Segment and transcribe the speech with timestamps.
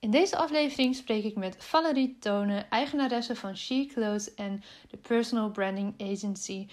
[0.00, 5.50] In deze aflevering spreek ik met Valerie Tonen, eigenaresse van She Clothes en de Personal
[5.50, 6.66] Branding Agency.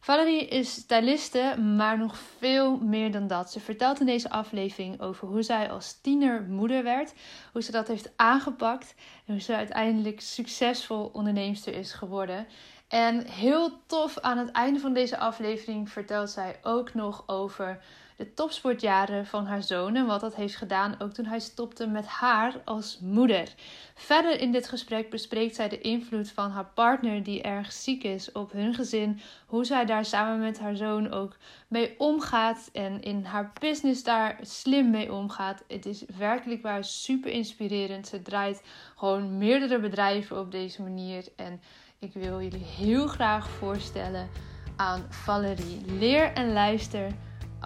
[0.00, 3.52] Valerie is styliste, maar nog veel meer dan dat.
[3.52, 7.12] Ze vertelt in deze aflevering over hoe zij als tiener moeder werd,
[7.52, 8.94] hoe ze dat heeft aangepakt
[9.26, 12.46] en hoe ze uiteindelijk succesvol onderneemster is geworden.
[12.88, 17.82] En heel tof aan het einde van deze aflevering vertelt zij ook nog over
[18.16, 22.06] de topsportjaren van haar zoon en wat dat heeft gedaan ook toen hij stopte met
[22.06, 23.54] haar als moeder.
[23.94, 28.32] Verder in dit gesprek bespreekt zij de invloed van haar partner die erg ziek is
[28.32, 31.36] op hun gezin, hoe zij daar samen met haar zoon ook
[31.68, 35.64] mee omgaat en in haar business daar slim mee omgaat.
[35.68, 38.06] Het is werkelijk waar super inspirerend.
[38.06, 38.62] Ze draait
[38.96, 41.60] gewoon meerdere bedrijven op deze manier en
[41.98, 44.28] ik wil jullie heel graag voorstellen
[44.76, 45.80] aan Valerie.
[45.98, 47.12] Leer en luister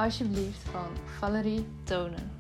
[0.04, 2.38] alsjeblieft van Valerie Tonen.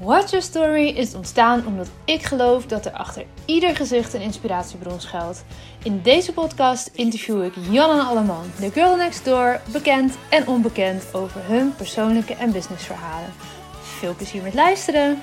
[0.00, 5.00] Watch Your Story is ontstaan omdat ik geloof dat er achter ieder gezicht een inspiratiebron
[5.00, 5.44] schuilt.
[5.84, 11.14] In deze podcast interview ik Jan en Alleman, de girl next door, bekend en onbekend
[11.14, 13.32] over hun persoonlijke en businessverhalen.
[13.80, 15.22] Veel plezier met luisteren!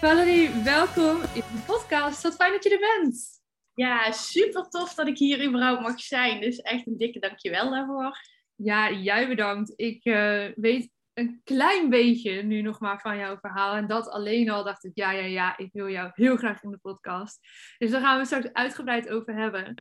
[0.00, 2.22] Valerie, welkom in de podcast.
[2.22, 3.40] Wat fijn dat je er bent.
[3.74, 6.40] Ja, super tof dat ik hier überhaupt mag zijn.
[6.40, 8.18] Dus echt een dikke dankjewel daarvoor.
[8.60, 9.72] Ja, jij bedankt.
[9.76, 13.74] Ik uh, weet een klein beetje nu nog maar van jouw verhaal.
[13.74, 16.70] En dat alleen al dacht ik, ja, ja, ja, ik wil jou heel graag in
[16.70, 17.38] de podcast.
[17.78, 19.74] Dus daar gaan we straks uitgebreid over hebben.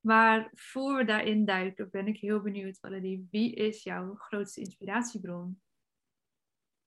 [0.00, 3.28] Maar voor we daarin duiken, ben ik heel benieuwd, Valerie.
[3.30, 5.60] Wie is jouw grootste inspiratiebron?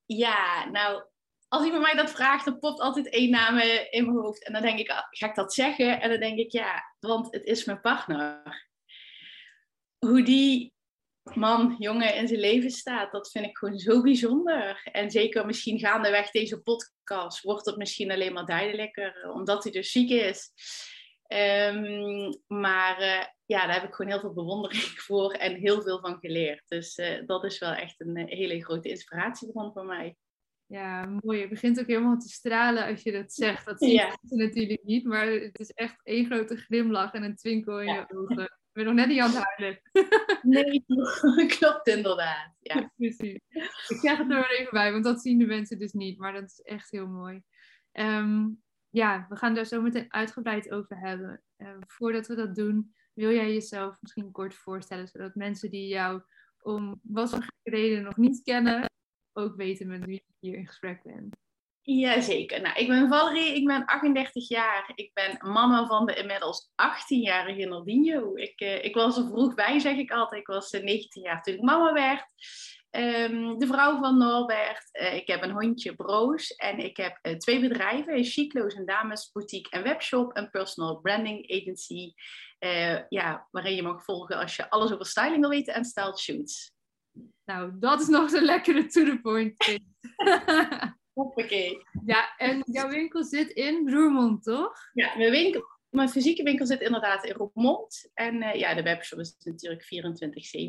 [0.06, 1.04] Ja, nou,
[1.48, 3.58] als iemand mij dat vraagt, dan popt altijd één naam
[3.90, 4.46] in mijn hoofd.
[4.46, 6.02] En dan denk ik, ah, ga ik dat zeggen?
[6.02, 8.66] En dan denk ik, ja, want het is mijn partner.
[9.98, 10.76] Hoe die
[11.36, 13.12] man, jongen in zijn leven staat.
[13.12, 14.90] Dat vind ik gewoon zo bijzonder.
[14.92, 19.92] En zeker misschien gaandeweg deze podcast wordt het misschien alleen maar duidelijker, omdat hij dus
[19.92, 20.52] ziek is.
[21.28, 26.00] Ehm, maar uh, ja, daar heb ik gewoon heel veel bewondering voor en heel veel
[26.00, 26.64] van geleerd.
[26.68, 30.16] Dus uh, dat is wel echt een uh, hele grote inspiratiebron voor mij.
[30.66, 31.40] Ja, mooi.
[31.40, 33.66] Je begint ook helemaal te stralen als je dat zegt.
[33.66, 34.18] Dat zie je ja.
[34.46, 38.06] natuurlijk niet, maar het is echt één grote glimlach en een twinkel in ja.
[38.08, 39.82] je ogen ben nog net niet aan het huilen.
[40.42, 40.86] Nee,
[41.58, 42.54] klopt inderdaad.
[42.60, 42.92] Ja.
[42.98, 43.40] Precies.
[43.88, 46.18] Ik zeg het er maar even bij, want dat zien de mensen dus niet.
[46.18, 47.42] Maar dat is echt heel mooi.
[47.94, 51.42] Um, ja, we gaan daar zo meteen uitgebreid over hebben.
[51.58, 56.22] Um, voordat we dat doen, wil jij jezelf misschien kort voorstellen, zodat mensen die jou
[56.62, 58.90] om wat voor reden nog niet kennen,
[59.34, 61.36] ook weten met wie je hier in gesprek bent.
[61.90, 62.62] Jazeker.
[62.62, 64.92] Nou, ik ben Valerie, ik ben 38 jaar.
[64.96, 68.36] Ik ben mama van de inmiddels 18-jarige Nardinho.
[68.36, 70.42] Ik, uh, ik was er vroeg bij, zeg ik altijd.
[70.42, 72.26] Ik was 19 jaar toen ik mama werd.
[72.92, 74.90] Um, de vrouw van Norbert.
[75.02, 76.56] Uh, ik heb een hondje, Broos.
[76.56, 78.24] En ik heb uh, twee bedrijven.
[78.24, 80.34] Chiclo's en Dames Boutique en Webshop.
[80.34, 82.14] En Personal Branding Agency.
[83.10, 86.72] ja, waarin je mag volgen als je alles over styling wil weten en style shoots.
[87.46, 89.80] Nou, dat is nog zo'n lekkere to the point.
[91.18, 91.82] Hoppakee.
[92.06, 94.78] Ja, en jouw winkel zit in Roermond, toch?
[94.94, 98.10] Ja, mijn, winkel, mijn fysieke winkel zit inderdaad in Roermond.
[98.14, 99.84] En uh, ja, de webshop is natuurlijk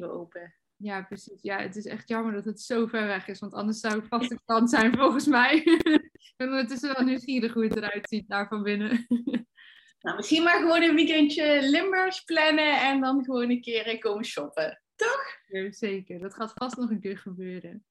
[0.06, 0.54] 24-7 open.
[0.76, 1.42] Ja, precies.
[1.42, 4.06] Ja, het is echt jammer dat het zo ver weg is, want anders zou ik
[4.08, 5.54] vast een klant zijn volgens mij.
[6.28, 9.06] ik ben ondertussen wel nieuwsgierig hoe het eruit ziet daar van binnen.
[10.00, 14.82] nou, misschien maar gewoon een weekendje Limburgs plannen en dan gewoon een keer komen shoppen.
[14.96, 15.24] Toch?
[15.46, 17.84] Ja, zeker, dat gaat vast nog een keer gebeuren.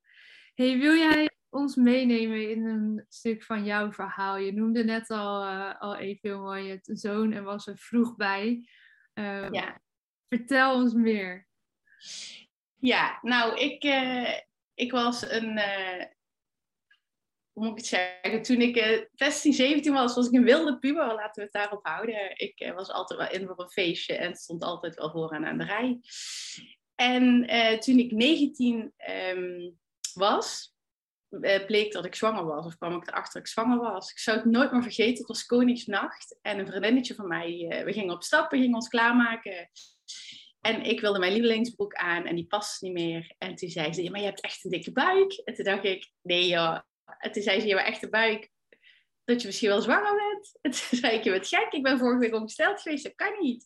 [0.54, 4.38] Hey, wil jij ons meenemen in een stuk van jouw verhaal?
[4.38, 8.16] Je noemde net al, uh, al even heel mooi het zoon en was er vroeg
[8.16, 8.68] bij.
[9.14, 9.82] Uh, ja.
[10.30, 11.48] Vertel ons meer.
[12.80, 14.34] Ja, nou, ik, uh,
[14.74, 15.58] ik was een.
[15.58, 16.04] Uh,
[17.52, 18.42] hoe moet ik het zeggen?
[18.42, 21.14] Toen ik 16, 17 was, was ik een wilde puber.
[21.14, 22.40] Laten we het daarop houden.
[22.40, 25.64] Ik was altijd wel in voor een feestje en stond altijd wel vooraan aan de
[25.64, 26.00] rij.
[26.96, 27.46] En
[27.80, 29.70] toen ik 19 um, ehm,
[30.14, 30.77] was, eh,
[31.68, 32.66] bleek dat ik zwanger was.
[32.66, 34.12] Of kwam ik erachter dat ik zwanger was.
[34.12, 35.18] Ik zou het nooit meer vergeten.
[35.18, 36.38] Het was Koningsnacht.
[36.42, 39.70] En een vriendinnetje van mij, uh, we gingen op stap, we gingen ons klaarmaken.
[40.62, 43.36] En ik wilde mijn lievelingsbroek aan en die past niet meer.
[43.38, 45.34] En toen zei ze, maar je hebt echt een dikke buik.
[45.34, 46.80] En toen dacht ik, nee joh.
[47.18, 48.50] En toen zei ze, je hebt echt een buik.
[49.24, 50.58] Dat je misschien wel zwanger bent.
[50.62, 51.72] En toen zei ik, je bent gek.
[51.72, 53.04] Ik ben vorige week ongesteld geweest.
[53.04, 53.66] Dat kan niet.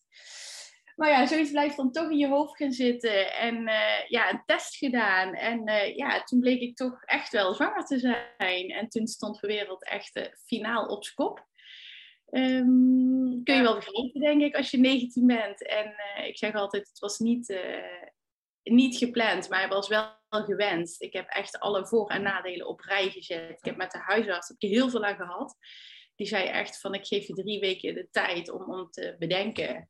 [0.96, 3.34] Maar ja, zoiets blijft dan toch in je hoofd gaan zitten.
[3.34, 5.34] En uh, ja, een test gedaan.
[5.34, 8.70] En uh, ja, toen bleek ik toch echt wel zwanger te zijn.
[8.70, 11.50] En toen stond de wereld echt uh, finaal op zijn kop.
[12.30, 15.68] Um, kun je wel begrijpen, denk ik, als je 19 bent.
[15.68, 15.94] En
[16.26, 17.60] ik zeg altijd, het was niet,
[18.64, 21.02] niet gepland, maar het was wel gewenst.
[21.02, 23.50] Ik heb echt alle voor- en nadelen op rij gezet.
[23.50, 25.56] Ik heb met de huisarts heb ik heel veel aan gehad.
[26.16, 29.90] Die zei echt van ik geef je drie weken de tijd om, om te bedenken.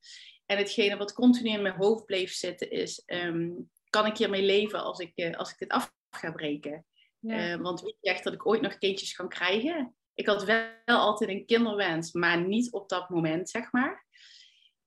[0.52, 3.50] En hetgene wat continu in mijn hoofd bleef zitten is, ehm,
[3.90, 6.86] kan ik hiermee leven als ik, uh, als ik dit af ga breken?
[7.20, 7.54] Ja.
[7.54, 9.96] Uh, want wie zegt dat ik ooit nog kindjes kan krijgen?
[10.14, 14.06] Ik had wel altijd een kinderwens, maar niet op dat moment, zeg maar.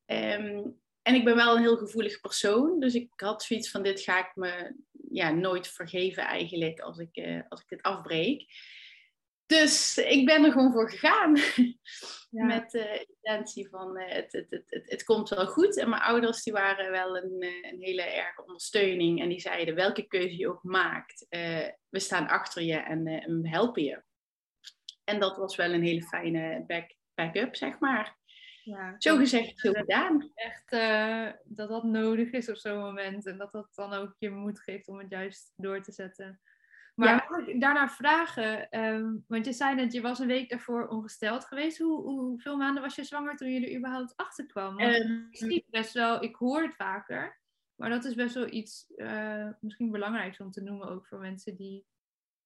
[0.07, 2.81] Um, en ik ben wel een heel gevoelig persoon.
[2.81, 4.77] Dus ik had zoiets van: dit ga ik me
[5.11, 8.47] ja, nooit vergeven, eigenlijk, als ik, uh, als ik dit afbreek.
[9.47, 11.37] Dus ik ben er gewoon voor gegaan.
[12.31, 12.45] Ja.
[12.45, 15.79] Met de intentie van uh, het, het, het, het, het komt wel goed.
[15.79, 19.21] En mijn ouders die waren wel een, uh, een hele erge ondersteuning.
[19.21, 23.05] En die zeiden, welke keuze je ook maakt, uh, we staan achter je en,
[23.43, 24.03] we helpen je.
[25.05, 28.17] En dat was wel een hele fijne back, back-up, zeg maar.
[28.65, 30.31] Ja, zo gezegd, zo gedaan.
[30.35, 30.71] Echt
[31.45, 33.27] dat dat nodig is op zo'n moment.
[33.27, 36.41] En dat dat dan ook je moed geeft om het juist door te zetten.
[36.95, 37.47] Maar ja.
[37.47, 41.79] ik daarna vragen, um, want je zei dat je was een week daarvoor ongesteld geweest.
[41.79, 44.77] Hoe, hoeveel maanden was je zwanger toen je er überhaupt achter kwam?
[44.77, 47.41] Want um, ik, best wel, ik hoor het vaker,
[47.75, 51.57] maar dat is best wel iets uh, misschien belangrijks om te noemen ook voor mensen
[51.57, 51.87] die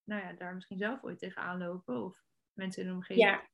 [0.04, 3.26] nou ja, daar misschien zelf ooit tegenaan lopen of mensen in de omgeving.
[3.26, 3.48] Ja,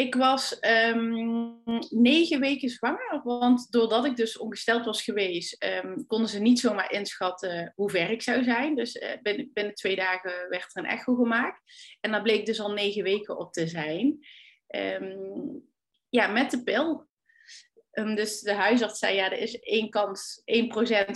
[0.00, 6.28] ik was um, negen weken zwanger, want doordat ik dus ongesteld was geweest, um, konden
[6.28, 8.74] ze niet zomaar inschatten hoe ver ik zou zijn.
[8.74, 11.60] Dus uh, binnen, binnen, twee dagen werd er een echo gemaakt.
[12.00, 14.26] En dat bleek dus al negen weken op te zijn.
[14.76, 15.62] Um,
[16.08, 17.08] ja, met de pil.
[17.92, 20.42] dus de huisarts zei, ja, er is één kans,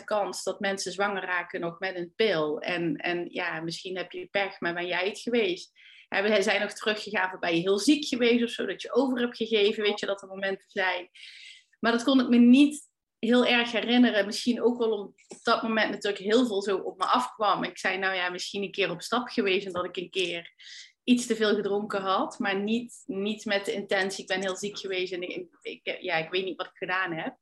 [0.00, 2.60] 1% kans dat mensen zwanger raken nog met een pil.
[2.60, 5.72] En, en ja, misschien heb je pech, maar ben jij het geweest?
[6.22, 9.36] We zijn nog teruggegaan waarbij je heel ziek geweest of zo, dat je over hebt
[9.36, 11.08] gegeven, weet je, dat er momenten zijn.
[11.80, 14.26] Maar dat kon ik me niet heel erg herinneren.
[14.26, 17.64] Misschien ook wel omdat op dat moment natuurlijk heel veel zo op me afkwam.
[17.64, 20.52] Ik zei, nou ja, misschien een keer op stap geweest en dat ik een keer
[21.04, 24.78] iets te veel gedronken had, maar niet, niet met de intentie, ik ben heel ziek
[24.78, 27.36] geweest en ik, ik ja, ik weet niet wat ik gedaan heb.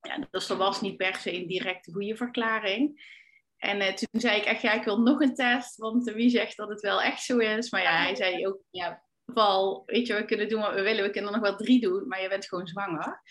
[0.00, 3.00] Ja, dus er was niet per se een directe goede verklaring.
[3.64, 6.56] En uh, toen zei ik echt, ja, ik wil nog een test, want wie zegt
[6.56, 7.70] dat het wel echt zo is?
[7.70, 11.04] Maar ja, hij zei ook, ja, Val, weet je, we kunnen doen wat we willen,
[11.04, 13.22] we kunnen er nog wel drie doen, maar je bent gewoon zwanger.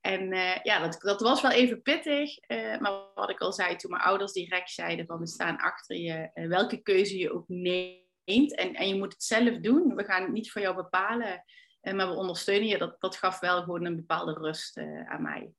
[0.00, 2.30] En uh, ja, dat, dat was wel even pittig.
[2.48, 5.96] Uh, maar wat ik al zei, toen mijn ouders direct zeiden van we staan achter
[5.96, 8.54] je, welke keuze je ook neemt.
[8.54, 9.94] En, en je moet het zelf doen.
[9.94, 11.44] We gaan het niet voor jou bepalen,
[11.80, 12.78] maar we ondersteunen je.
[12.78, 15.52] Dat, dat gaf wel gewoon een bepaalde rust aan mij.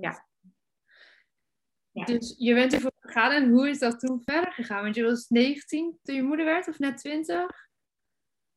[0.00, 0.27] Ja.
[2.06, 4.82] Dus je bent ervoor gegaan en hoe is dat toen verder gegaan?
[4.82, 7.68] Want je was 19 toen je moeder werd of net 20?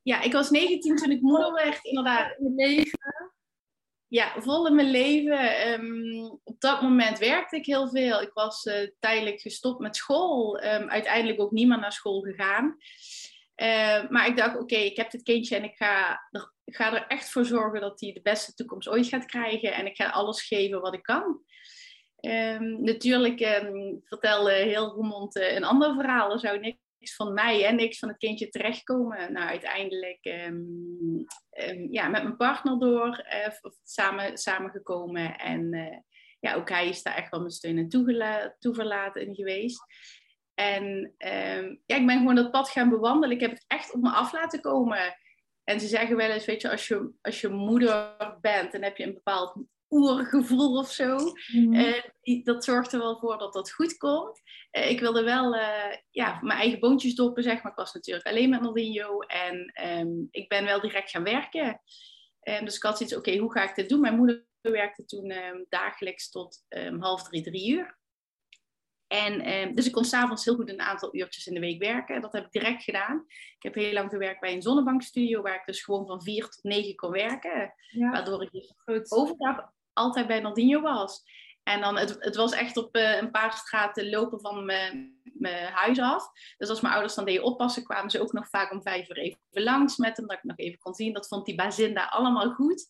[0.02, 2.38] Ja, ik was 19 toen ik moeder werd, inderdaad.
[2.38, 3.32] In mijn leven?
[4.08, 5.70] Ja, vol in mijn leven.
[5.70, 8.22] Um, op dat moment werkte ik heel veel.
[8.22, 10.64] Ik was uh, tijdelijk gestopt met school.
[10.64, 12.78] Um, uiteindelijk ook niet meer naar school gegaan.
[13.56, 16.94] Uh, maar ik dacht, oké, ik heb dit kindje en ik ga, er, ik ga
[16.94, 19.74] er echt voor zorgen dat hij de beste toekomst ooit gaat krijgen.
[19.74, 21.42] En ik ga alles geven wat ik kan.
[22.22, 26.32] Um, natuurlijk um, vertelde heel Roermond uh, een ander verhaal.
[26.32, 29.34] Er zou niks van mij en niks van het kindje terechtkomen.
[29.34, 30.20] Nou, uiteindelijk
[30.50, 31.26] um,
[31.92, 35.38] ja, met mijn partner door uh, samen, samengekomen.
[35.38, 35.98] En uh,
[36.40, 37.90] ja, ook hij is daar echt wel mijn steun en
[38.60, 39.86] toeverlaten geweest.
[40.54, 41.14] En
[41.86, 43.36] ja, ik ben gewoon dat pad gaan bewandelen.
[43.36, 45.16] Ik heb het echt op me af laten komen.
[45.64, 48.98] En ze zeggen wel eens, weet je, als je, als je moeder bent, dan heb
[48.98, 49.56] je een bepaald
[49.92, 51.18] oergevoel of zo.
[51.54, 52.10] Mm
[52.44, 54.42] dat zorgt er wel voor dat dat goed komt.
[54.72, 57.72] Uh, ik wilde wel uh, ja, mijn eigen boontjes doppen, zeg maar.
[57.72, 59.20] Ik was natuurlijk alleen met Naldinho.
[59.20, 61.82] En um, ik ben wel direct gaan werken.
[62.44, 64.00] Um, dus ik had zoiets, oké, hoe ga ik dit doen?
[64.00, 66.66] Mijn moeder werkte toen um, dagelijks tot
[67.00, 68.00] half drie, drie uur.
[69.08, 72.22] En, dus ik kon s'avonds heel goed een aantal uurtjes in de week werken.
[72.22, 73.26] Dat heb ik direct gedaan.
[73.28, 76.64] Ik heb heel lang gewerkt bij een zonnebankstudio, waar ik dus gewoon van vier tot
[76.64, 77.74] negen kon werken.
[77.90, 78.12] Ja.
[78.12, 81.24] Waardoor ik dus overdag altijd bij Naldinho was.
[81.64, 85.20] En dan, het, het was echt op uh, een paar straten lopen van mijn
[85.74, 86.28] huis af.
[86.58, 89.18] Dus als mijn ouders dan deden oppassen, kwamen ze ook nog vaak om vijf uur
[89.18, 90.28] even langs met hem.
[90.28, 91.14] Dat ik nog even kon zien.
[91.14, 92.88] Dat vond die Bazinda allemaal goed.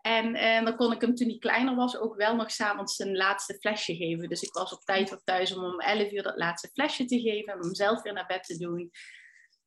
[0.00, 3.16] En, en dan kon ik hem toen hij kleiner was ook wel nog s'avonds zijn
[3.16, 4.28] laatste flesje geven.
[4.28, 7.20] Dus ik was op tijd wat thuis om om 11 uur dat laatste flesje te
[7.20, 7.52] geven.
[7.52, 8.90] En om hem zelf weer naar bed te doen.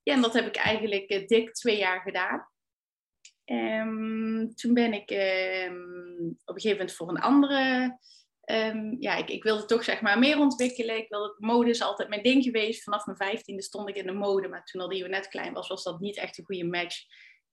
[0.03, 2.50] Ja, en dat heb ik eigenlijk uh, dik twee jaar gedaan.
[3.51, 7.97] Um, toen ben ik um, op een gegeven moment voor een andere.
[8.45, 10.97] Um, ja, ik, ik, wilde toch zeg maar meer ontwikkelen.
[10.97, 12.83] Ik wilde, mode is altijd mijn ding geweest.
[12.83, 14.47] Vanaf mijn vijftiende stond ik in de mode.
[14.47, 16.97] Maar toen al die net klein was, was dat niet echt een goede match.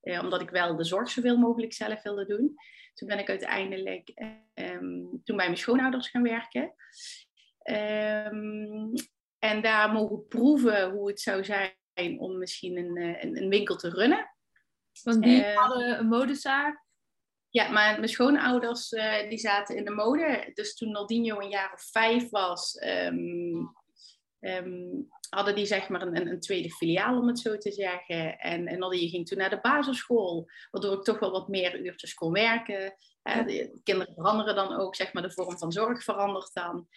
[0.03, 2.55] Uh, omdat ik wel de zorg zoveel mogelijk zelf wilde doen.
[2.95, 4.13] Toen ben ik uiteindelijk
[5.25, 6.75] toen bij mijn schoonouders gaan werken.
[9.39, 14.38] En daar mogen proeven hoe het zou zijn om misschien een, een winkel te runnen.
[15.03, 16.87] Want die hadden een modezaak
[17.51, 20.51] ja, maar mijn schoonouders uh, die zaten in de mode.
[20.55, 23.65] Dus toen Naldinho een jaar of vijf was, ehm,
[24.41, 28.39] ehm, hadden die zeg maar een, een, tweede filiaal, om het zo te zeggen.
[28.39, 32.15] En, en Naldinho ging toen naar de basisschool, waardoor ik toch wel wat meer uurtjes
[32.15, 32.95] kon werken.
[33.23, 36.89] de kinderen veranderen dan ook, zeg maar, de vorm van zorg verandert dan.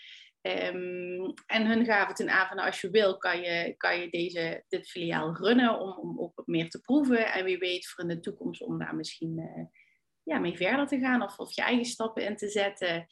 [0.43, 4.09] Um, en hun gaven toen aan van nou, als je wil, kan je, kan je
[4.09, 7.33] deze, dit filiaal runnen om, om ook meer te proeven.
[7.33, 9.65] En wie weet voor in de toekomst om daar misschien uh,
[10.23, 13.07] ja, mee verder te gaan of, of je eigen stappen in te zetten.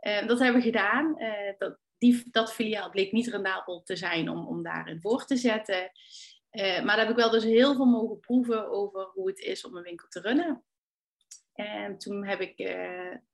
[0.00, 1.14] Uh, dat hebben we gedaan.
[1.18, 5.36] Uh, dat, die, dat filiaal bleek niet rendabel te zijn om, om daarin voor te
[5.36, 5.90] zetten.
[6.50, 9.64] Uh, maar daar heb ik wel dus heel veel mogen proeven over hoe het is
[9.64, 10.64] om een winkel te runnen.
[11.52, 12.58] En toen heb ik,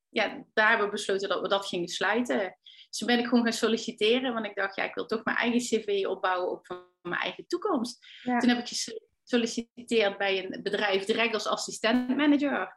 [0.09, 2.57] ja, daar hebben we besloten dat we dat gingen sluiten.
[2.93, 5.37] Dus toen ben ik gewoon gaan solliciteren, want ik dacht, ja, ik wil toch mijn
[5.37, 8.07] eigen cv opbouwen, ook voor mijn eigen toekomst.
[8.23, 12.75] Toen heb ik gesolliciteerd bij een bedrijf direct als assistent-manager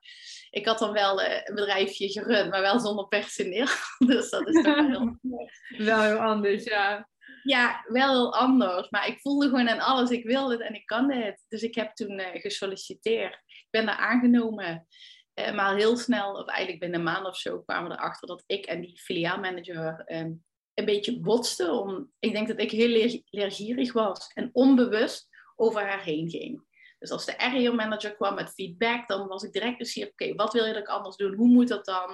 [0.55, 3.67] ik had dan wel uh, een bedrijfje gerund, maar wel zonder personeel.
[4.07, 5.17] dus dat is toch wel
[5.87, 7.09] Wel heel anders, ja.
[7.43, 8.89] Ja, wel heel anders.
[8.89, 11.45] Maar ik voelde gewoon aan alles, ik wil het en ik kan dit.
[11.47, 13.33] Dus ik heb toen uh, gesolliciteerd.
[13.33, 14.87] Ik ben daar aangenomen.
[15.35, 18.43] Uh, maar heel snel, of eigenlijk binnen een maand of zo, kwamen we erachter dat
[18.45, 21.73] ik en die filiaalmanager um, een beetje botsten.
[21.73, 26.63] Om, ik denk dat ik heel leer, leergierig was en onbewust over haar heen ging.
[26.99, 30.33] Dus als de area manager kwam met feedback, dan was ik direct dus hier, oké,
[30.33, 31.35] wat wil je dat ik anders doen?
[31.35, 32.11] Hoe moet dat dan?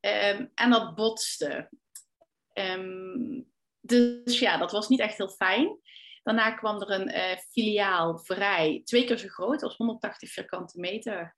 [0.00, 1.70] Um, en dat botste.
[2.52, 5.78] Um, dus ja, dat was niet echt heel fijn.
[6.22, 11.34] Daarna kwam er een uh, filiaal vrij, twee keer zo groot, was 180 vierkante meter.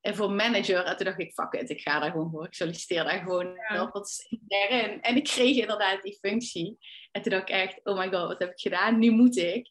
[0.00, 2.46] En voor manager, en toen dacht ik, fuck it, ik ga daar gewoon voor.
[2.46, 3.82] Ik solliciteer daar gewoon ja.
[3.82, 5.00] op wat intern.
[5.00, 6.78] En ik kreeg inderdaad die functie.
[7.10, 8.98] En toen dacht ik echt, oh my god, wat heb ik gedaan?
[8.98, 9.68] Nu moet ik.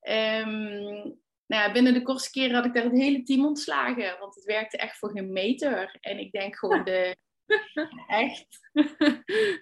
[0.00, 4.18] Um, nou ja, binnen de kortste keren had ik daar het hele team ontslagen.
[4.18, 5.96] Want het werkte echt voor geen meter.
[6.00, 7.16] En ik denk gewoon de...
[8.06, 8.70] echt.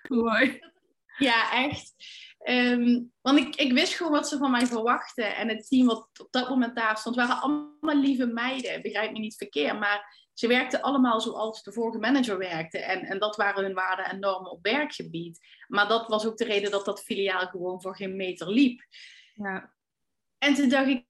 [0.09, 0.61] Mooi.
[1.19, 1.95] Ja, echt.
[2.49, 5.37] Um, want ik, ik wist gewoon wat ze van mij verwachten.
[5.37, 8.83] En het team wat op dat moment daar stond, waren allemaal lieve meiden.
[8.83, 9.79] Begrijp me niet verkeerd.
[9.79, 12.79] Maar ze werkten allemaal zoals de vorige manager werkte.
[12.79, 15.47] En, en dat waren hun waarden en normen op werkgebied.
[15.69, 18.81] Maar dat was ook de reden dat dat filiaal gewoon voor geen meter liep.
[19.35, 19.75] Ja.
[20.39, 21.05] En toen dacht ik,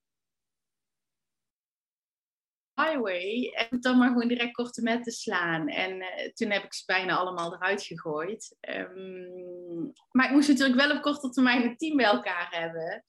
[2.76, 5.68] highway en dan maar gewoon direct korte metten slaan.
[5.68, 8.56] En uh, toen heb ik ze bijna allemaal eruit gegooid.
[8.68, 13.04] Um, maar ik moest natuurlijk wel op korte termijn een team bij elkaar hebben.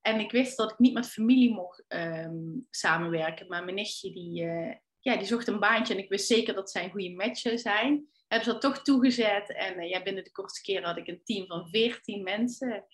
[0.00, 3.46] En ik wist dat ik niet met familie mocht um, samenwerken.
[3.46, 6.70] Maar mijn nichtje die, uh, ja, die zocht een baantje en ik wist zeker dat
[6.70, 8.06] zij een goede match zijn.
[8.28, 9.54] Hebben ze dat toch toegezet.
[9.54, 12.84] En uh, ja, binnen de kortste keer had ik een team van 14 mensen.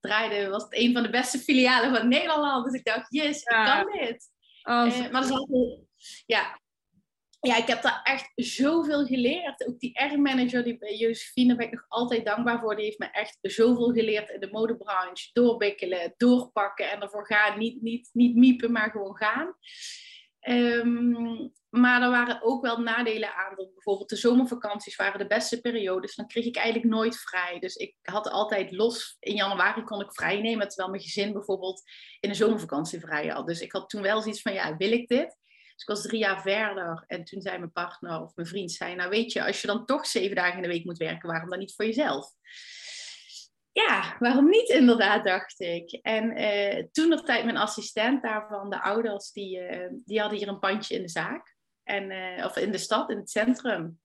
[0.00, 2.64] Draaide, was het een van de beste filialen van Nederland.
[2.64, 4.34] Dus ik dacht, yes, ik kan dit.
[4.66, 5.24] Eh, maar
[6.26, 6.60] ja.
[7.40, 9.66] ja, ik heb daar echt zoveel geleerd.
[9.66, 12.76] Ook die R-manager die bij Josephine, daar ben ik nog altijd dankbaar voor.
[12.76, 15.30] Die heeft me echt zoveel geleerd in de modebranche.
[15.32, 17.58] Doorbikkelen, doorpakken en ervoor gaan.
[17.58, 19.54] Niet, niet, niet miepen, maar gewoon gaan.
[20.48, 23.54] Um, maar er waren ook wel nadelen aan.
[23.54, 26.14] Bijvoorbeeld de zomervakanties waren de beste periodes.
[26.14, 27.58] Dan kreeg ik eigenlijk nooit vrij.
[27.58, 29.16] Dus ik had altijd los.
[29.20, 30.68] In januari kon ik vrij nemen.
[30.68, 31.82] Terwijl mijn gezin bijvoorbeeld
[32.20, 33.46] in de zomervakantie vrij had.
[33.46, 35.36] Dus ik had toen wel zoiets van, ja, wil ik dit?
[35.48, 37.04] Dus ik was drie jaar verder.
[37.06, 39.86] En toen zei mijn partner of mijn vriend, zei, nou weet je, als je dan
[39.86, 42.34] toch zeven dagen in de week moet werken, waarom dan niet voor jezelf?
[43.82, 45.98] ja, waarom niet inderdaad, dacht ik.
[46.02, 50.48] En uh, toen op tijd mijn assistent daarvan, de ouders, die, uh, die hadden hier
[50.48, 51.55] een pandje in de zaak.
[51.86, 54.00] En, uh, of in de stad, in het centrum.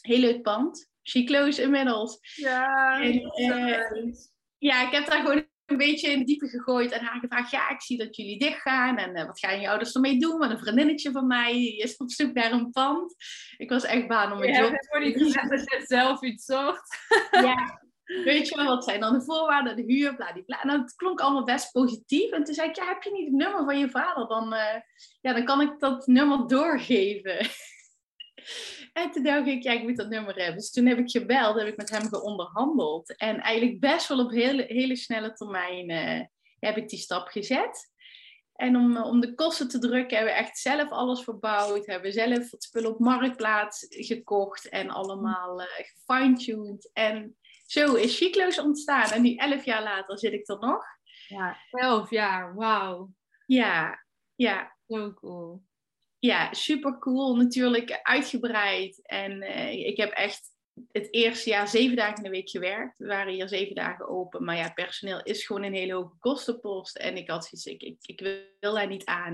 [0.00, 0.90] Heel leuk pand.
[1.02, 2.18] Chicloos inmiddels.
[2.34, 4.14] Ja, en,
[4.58, 7.70] ja, ik heb daar gewoon een beetje in de diepe gegooid en haar gevraagd: Ja,
[7.70, 8.96] ik zie dat jullie dichtgaan.
[8.96, 10.38] En wat gaan je ouders ermee doen?
[10.38, 13.14] Want een vriendinnetje van mij is op zoek naar een pand.
[13.56, 16.98] Ik was echt baan om een ja, job dat je zelf iets zocht.
[17.30, 20.62] Ja, Weet je wel, wat zijn dan de voorwaarden, de huur, bla, bla.
[20.62, 22.30] En dat klonk allemaal best positief.
[22.30, 24.28] En toen zei ik, ja, heb je niet het nummer van je vader?
[24.28, 24.80] Dan, uh,
[25.20, 27.38] ja, dan kan ik dat nummer doorgeven.
[28.92, 30.56] en toen dacht ik, ja, ik moet dat nummer hebben.
[30.56, 33.16] Dus toen heb ik gebeld, heb ik met hem geonderhandeld.
[33.16, 36.20] En eigenlijk best wel op hele, hele snelle termijn uh,
[36.58, 37.92] heb ik die stap gezet.
[38.54, 41.86] En om, om de kosten te drukken hebben we echt zelf alles verbouwd.
[41.86, 46.90] Hebben zelf het spul op marktplaats gekocht en allemaal uh, gefine-tuned.
[46.92, 49.10] En zo is Chiclo's ontstaan.
[49.10, 50.84] En nu elf jaar later zit ik er nog.
[51.28, 53.10] Ja, elf jaar, wauw.
[53.46, 54.04] Ja,
[54.34, 54.76] ja.
[54.86, 55.62] Zo cool.
[56.18, 57.36] Ja, super cool.
[57.36, 59.06] Natuurlijk uitgebreid.
[59.06, 60.53] En uh, ik heb echt
[60.92, 62.98] het eerste jaar zeven dagen in de week gewerkt.
[62.98, 64.44] We waren hier zeven dagen open.
[64.44, 66.96] Maar ja, personeel is gewoon een hele hoge kostenpost.
[66.96, 69.32] En ik had zoiets, ik, ik, wil daar niet aan.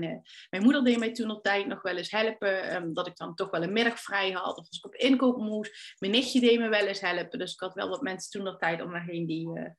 [0.49, 2.75] Mijn moeder deed mij toen op tijd nog wel eens helpen.
[2.75, 4.57] Um, dat ik dan toch wel een middag vrij had.
[4.57, 5.95] Of als ik op inkoop moest.
[5.99, 7.39] Mijn nichtje deed me wel eens helpen.
[7.39, 9.69] Dus ik had wel wat mensen toen nog tijd om me heen die, uh,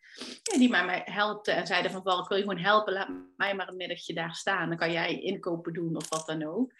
[0.42, 1.54] ja, die mij helpten.
[1.54, 2.92] En zeiden van, ik wil je gewoon helpen.
[2.92, 4.68] Laat mij maar een middagje daar staan.
[4.68, 6.72] Dan kan jij inkopen doen of wat dan ook.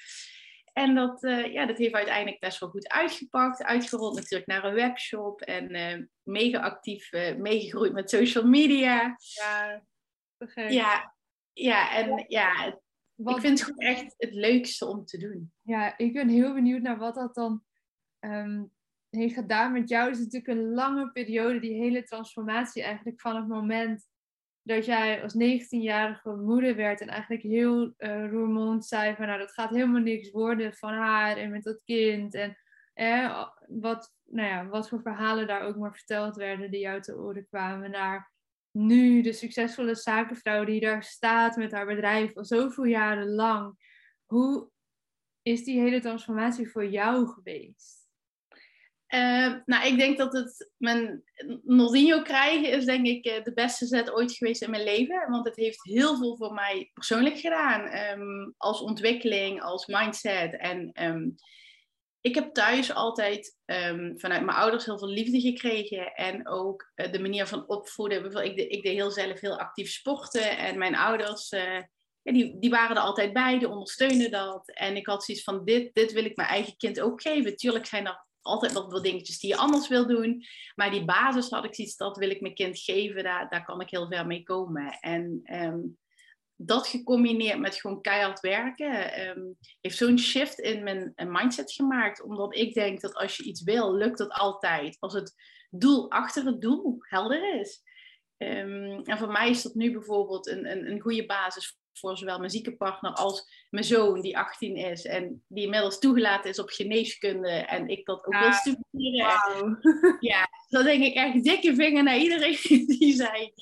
[0.73, 3.63] En dat, uh, ja, dat heeft uiteindelijk best wel goed uitgepakt.
[3.63, 5.41] Uitgerold natuurlijk naar een webshop.
[5.41, 9.17] En uh, mega actief uh, meegegroeid met social media.
[9.17, 9.83] Ja,
[10.73, 11.15] Ja,
[11.53, 12.67] ja, en ja,
[13.17, 15.53] ik vind het gewoon echt het leukste om te doen.
[15.63, 17.63] Ja, ik ben heel benieuwd naar wat dat dan
[18.21, 18.73] um,
[19.11, 20.09] heeft gedaan met jou.
[20.09, 24.09] Het is natuurlijk een lange periode, die hele transformatie eigenlijk van het moment
[24.63, 29.53] dat jij als 19-jarige moeder werd en eigenlijk heel uh, roermond zei van nou dat
[29.53, 32.57] gaat helemaal niks worden van haar en met dat kind en
[33.67, 37.47] wat, nou ja, wat voor verhalen daar ook maar verteld werden die jou te oren
[37.47, 38.33] kwamen naar
[38.71, 43.77] nu de succesvolle zakenvrouw die daar staat met haar bedrijf al zoveel jaren lang.
[44.27, 44.71] Hoe
[45.43, 48.02] is die hele transformatie voor jou geweest?
[49.15, 51.23] Uh, nou, ik denk dat het mijn
[51.63, 55.31] Nordinho krijgen is denk ik eh, de beste zet ooit geweest in mijn leven.
[55.31, 57.97] Want het heeft heel veel voor mij persoonlijk gedaan.
[58.19, 60.57] Um, als ontwikkeling, als mindset.
[60.57, 61.35] En um,
[62.21, 66.15] ik heb thuis altijd um, vanuit mijn ouders heel veel liefde gekregen.
[66.15, 68.45] En ook uh, de manier van opvoeden.
[68.45, 70.59] Ik, ik deed heel zelf heel actief sporten.
[70.59, 71.49] En mijn ouders...
[72.25, 74.71] Ja, die, die waren er altijd bij, die ondersteunen dat.
[74.75, 77.57] En ik had zoiets van, dit, dit wil ik mijn eigen kind ook geven.
[77.57, 80.45] Tuurlijk zijn er altijd nog wel dingetjes die je anders wil doen.
[80.75, 83.23] Maar die basis had ik zoiets, dat wil ik mijn kind geven.
[83.23, 84.99] Daar, daar kan ik heel ver mee komen.
[85.01, 85.99] En um,
[86.57, 92.23] dat gecombineerd met gewoon keihard werken, um, heeft zo'n shift in mijn mindset gemaakt.
[92.23, 94.97] Omdat ik denk dat als je iets wil, lukt dat altijd.
[95.01, 95.35] Als het
[95.71, 97.83] doel achter het doel helder is.
[98.37, 102.39] Um, en voor mij is dat nu bijvoorbeeld een, een, een goede basis voor zowel
[102.39, 106.69] mijn zieke partner als mijn zoon, die 18 is en die inmiddels toegelaten is op
[106.69, 109.81] geneeskunde en ik dat ook wil studeren.
[109.81, 110.19] Wow.
[110.21, 112.59] Ja, dan denk ik echt dikke vinger naar iedereen
[112.99, 113.53] die zei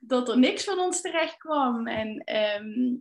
[0.00, 1.86] dat er niks van ons terecht kwam.
[1.86, 2.22] En
[2.62, 3.00] um,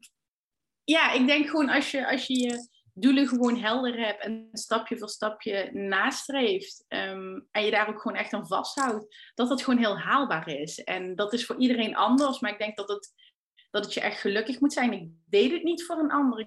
[0.83, 4.97] ja, ik denk gewoon als je, als je je doelen gewoon helder hebt en stapje
[4.97, 9.79] voor stapje nastreeft um, en je daar ook gewoon echt aan vasthoudt, dat dat gewoon
[9.79, 10.83] heel haalbaar is.
[10.83, 13.13] En dat is voor iedereen anders, maar ik denk dat het
[13.83, 14.93] dat je echt gelukkig moet zijn.
[14.93, 16.39] Ik deed het niet voor een ander.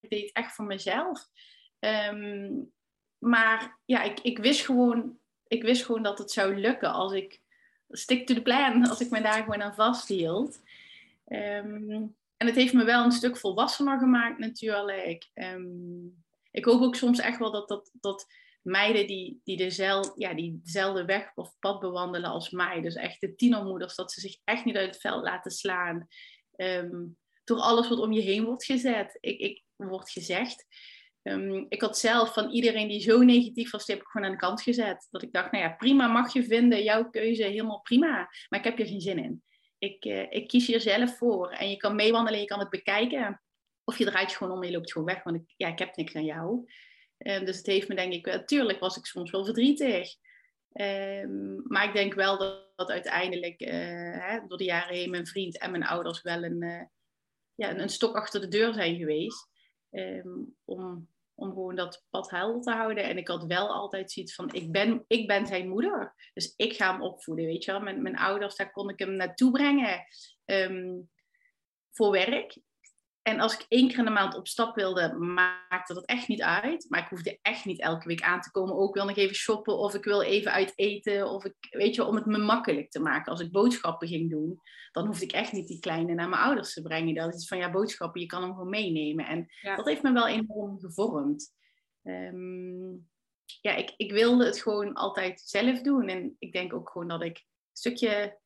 [0.00, 1.28] Ik deed het echt voor mezelf.
[1.78, 2.72] Um,
[3.18, 7.40] maar ja, ik, ik, wist gewoon, ik wist gewoon dat het zou lukken als ik
[7.88, 10.60] stick to the plan, als ik me daar gewoon aan vasthield.
[11.26, 15.30] Um, en het heeft me wel een stuk volwassener gemaakt natuurlijk.
[15.34, 18.26] Um, ik hoop ook soms echt wel dat, dat, dat
[18.62, 22.80] meiden die, die, dezelfde, ja, die dezelfde weg of pad bewandelen als mij.
[22.80, 26.06] Dus echt de tienermoeders, dat ze zich echt niet uit het veld laten slaan.
[26.56, 29.18] Um, door alles wat om je heen wordt gezet.
[29.20, 30.66] Ik, ik wordt gezegd.
[31.22, 34.32] Um, ik had zelf van iedereen die zo negatief was, die heb ik gewoon aan
[34.32, 35.08] de kant gezet.
[35.10, 38.28] Dat ik dacht, nou ja, prima mag je vinden, jouw keuze, helemaal prima.
[38.48, 39.42] Maar ik heb hier geen zin in.
[39.78, 41.50] Ik, uh, ik kies hier zelf voor.
[41.50, 43.42] En je kan meewandelen, je kan het bekijken.
[43.84, 45.78] Of je draait je gewoon om en je loopt gewoon weg, want ik, ja, ik
[45.78, 46.64] heb niks aan jou.
[47.24, 50.14] Um, dus het heeft me denk ik, natuurlijk was ik soms wel verdrietig.
[50.72, 53.70] Um, maar ik denk wel dat, uiteindelijk uh,
[54.28, 56.82] hè, door de jaren heen mijn vriend en mijn ouders wel een, uh,
[57.54, 59.48] ja, een, stok achter de deur zijn geweest.
[59.90, 63.04] Um, om, om gewoon dat pad helder te houden.
[63.04, 66.14] En ik had wel altijd zoiets van, ik ben, ik ben zijn moeder.
[66.34, 67.80] Dus ik ga hem opvoeden, weet je wel.
[67.80, 70.06] Mijn, ouders, daar kon ik hem naartoe brengen.
[71.90, 72.58] Voor werk.
[73.22, 76.42] En als ik één keer in de maand op stap wilde, maakte dat echt niet
[76.42, 76.86] uit.
[76.88, 78.74] Maar ik hoefde echt niet elke week aan te komen.
[78.74, 81.30] Ook wil nog even shoppen of ik wil even uit eten.
[81.30, 83.32] Of ik, weet je, om het me makkelijk te maken.
[83.32, 84.60] Als ik boodschappen ging doen,
[84.92, 87.14] dan hoefde ik echt niet die kleine naar mijn ouders te brengen.
[87.14, 89.26] Dat is van ja, boodschappen, je kan hem gewoon meenemen.
[89.26, 91.54] En dat heeft me wel enorm gevormd.
[92.02, 93.08] Um,
[93.60, 96.08] ja, ik, ik wilde het gewoon altijd zelf doen.
[96.08, 98.40] En ik denk ook gewoon dat ik een stukje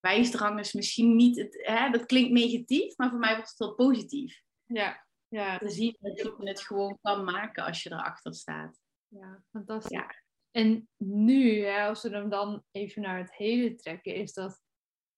[0.00, 3.74] wijsdrang is misschien niet, het, hè, dat klinkt negatief, maar voor mij was het wel
[3.74, 4.42] positief.
[4.64, 5.58] Ja, ja.
[5.58, 8.80] Te zien dat je het gewoon kan maken als je erachter staat.
[9.08, 9.98] Ja, fantastisch.
[9.98, 10.14] Ja.
[10.50, 14.60] En nu, hè, als we hem dan even naar het hele trekken, is dat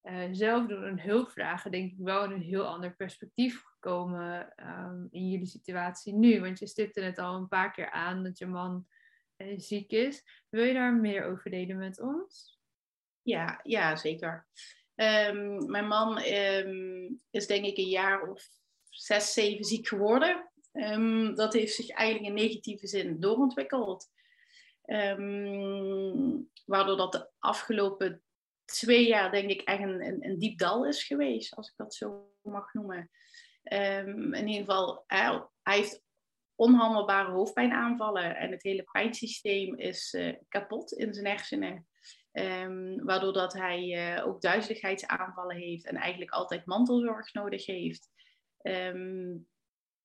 [0.02, 5.06] uh, zelf door een hulpvragen denk ik wel in een heel ander perspectief gekomen um,
[5.10, 6.40] in jullie situatie nu.
[6.40, 8.86] Want je stipte het al een paar keer aan dat je man
[9.36, 10.44] uh, ziek is.
[10.48, 12.57] Wil je daar meer over delen met ons?
[13.28, 14.46] Ja, ja zeker.
[14.94, 18.46] Um, mijn man um, is denk ik een jaar of
[18.88, 20.50] zes, zeven ziek geworden.
[20.72, 24.06] Um, dat heeft zich eigenlijk in negatieve zin doorontwikkeld.
[24.84, 28.22] Ehm, waardoor dat de afgelopen
[28.64, 31.94] twee jaar denk ik echt een, een, een, diep dal is geweest, als ik dat
[31.94, 33.10] zo mag noemen.
[33.62, 36.02] In ieder geval, hij, heeft
[36.54, 41.86] onhandelbare hoofdpijnaanvallen en het hele pijnsysteem is uh, kapot in zijn hersenen.
[42.38, 48.10] Um, waardoor dat hij uh, ook duizeligheidsaanvallen heeft en eigenlijk altijd mantelzorg nodig heeft.
[48.62, 49.48] Um,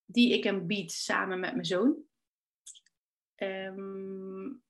[0.05, 2.03] die ik hem bied samen met mijn zoon.
[3.35, 4.63] Um,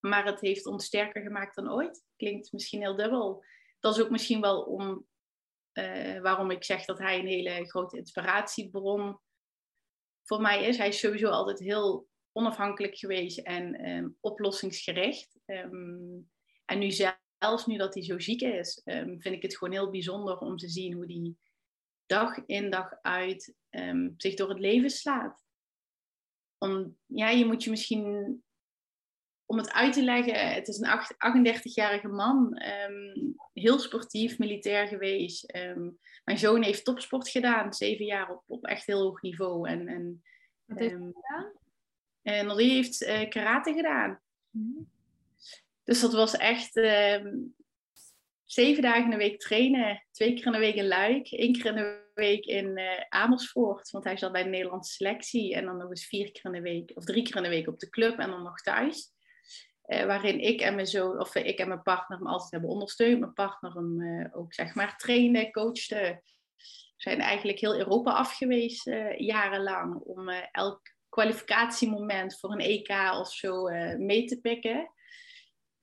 [0.00, 2.04] maar het heeft ons sterker gemaakt dan ooit.
[2.16, 3.44] Klinkt misschien heel dubbel.
[3.80, 5.06] Dat is ook misschien wel om,
[5.72, 9.20] uh, waarom ik zeg dat hij een hele grote inspiratiebron
[10.22, 10.76] voor mij is.
[10.76, 15.38] Hij is sowieso altijd heel onafhankelijk geweest en oplossingsgericht.
[16.66, 19.90] En nu zelfs nu dat hij zo ziek is, um, vind ik het gewoon heel
[19.90, 21.34] bijzonder om te zien hoe hij
[22.06, 23.54] dag in dag uit
[24.16, 25.44] zich door het leven slaat.
[26.58, 28.42] Om, ja, je moet je misschien
[29.46, 31.00] om het uit te leggen, het is een
[31.62, 35.52] 38-jarige man, um, heel sportief, militair geweest.
[36.24, 39.68] Mijn zoon heeft topsport gedaan, zeven jaar op, op echt heel hoog niveau.
[39.68, 40.22] En, en,
[40.64, 41.52] Wat heeft hij gedaan?
[42.22, 44.20] En die heeft uh, karate gedaan.
[44.50, 44.94] Mm.
[45.86, 46.72] Dus dat was echt
[48.44, 51.66] zeven dagen in de week trainen, twee keer in de week in Luik, één keer
[51.66, 55.54] in de week in uh, Amersfoort, want hij zat bij de Nederlandse selectie.
[55.54, 57.68] En dan nog eens vier keer in de week, of drie keer in de week
[57.68, 59.12] op de club en dan nog thuis.
[59.86, 62.70] Uh, waarin ik en mijn zoon, of uh, ik en mijn partner hem altijd hebben
[62.70, 63.20] ondersteund.
[63.20, 66.20] Mijn partner hem ook zeg maar trainde, coachte.
[66.96, 68.84] We zijn eigenlijk heel Europa afgeweest
[69.16, 73.62] jarenlang om elk kwalificatiemoment voor een EK of zo
[73.96, 74.90] mee te pikken.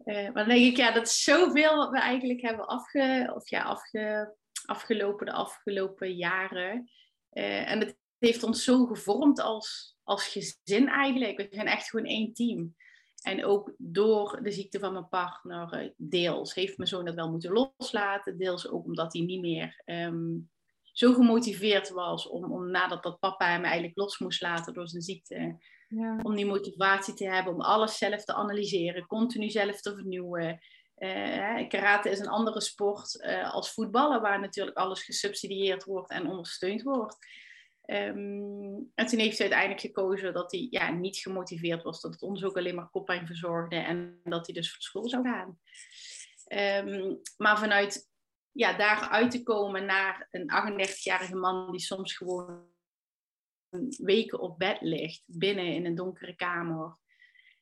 [0.06, 3.62] Maar dan denk ik, ja, dat is zoveel wat we eigenlijk hebben afge, of ja,
[3.62, 4.36] afge,
[4.66, 6.90] afgelopen de afgelopen jaren.
[7.30, 11.38] en het heeft ons zo gevormd als, als gezin eigenlijk.
[11.38, 12.76] We zijn echt gewoon één team.
[13.24, 17.32] En ook door de ziekte van mijn partner, eh, deels heeft mijn zoon dat wel
[17.32, 18.38] moeten loslaten.
[18.38, 20.50] Deels ook omdat hij niet meer um,
[20.84, 25.02] zo gemotiveerd was om, om nadat dat papa hem eigenlijk los moest laten door zijn
[25.02, 25.58] ziekte.
[26.22, 30.60] Om die motivatie te hebben om alles zelf te analyseren, continu zelf te vernieuwen.
[30.98, 36.28] Uh, karate is een andere sport uh, als voetballen, waar natuurlijk alles gesubsidieerd wordt en
[36.28, 37.18] ondersteund wordt.
[37.86, 42.44] Um, en toen heeft hij uiteindelijk gekozen dat hij ja, niet gemotiveerd was, dat het
[42.44, 45.60] ook alleen maar koppijn verzorgde en dat hij dus voor school zou gaan.
[46.88, 48.10] Um, maar vanuit
[48.52, 50.52] ja, daaruit te komen naar een
[50.88, 52.72] 38-jarige man die soms gewoon
[53.98, 56.98] weken op bed ligt, binnen in een donkere kamer.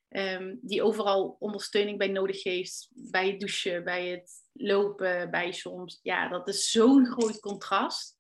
[0.10, 6.00] Um, die overal ondersteuning bij nodig heeft, bij het douchen, bij het lopen, bij soms.
[6.02, 8.20] Ja, dat is zo'n groot contrast.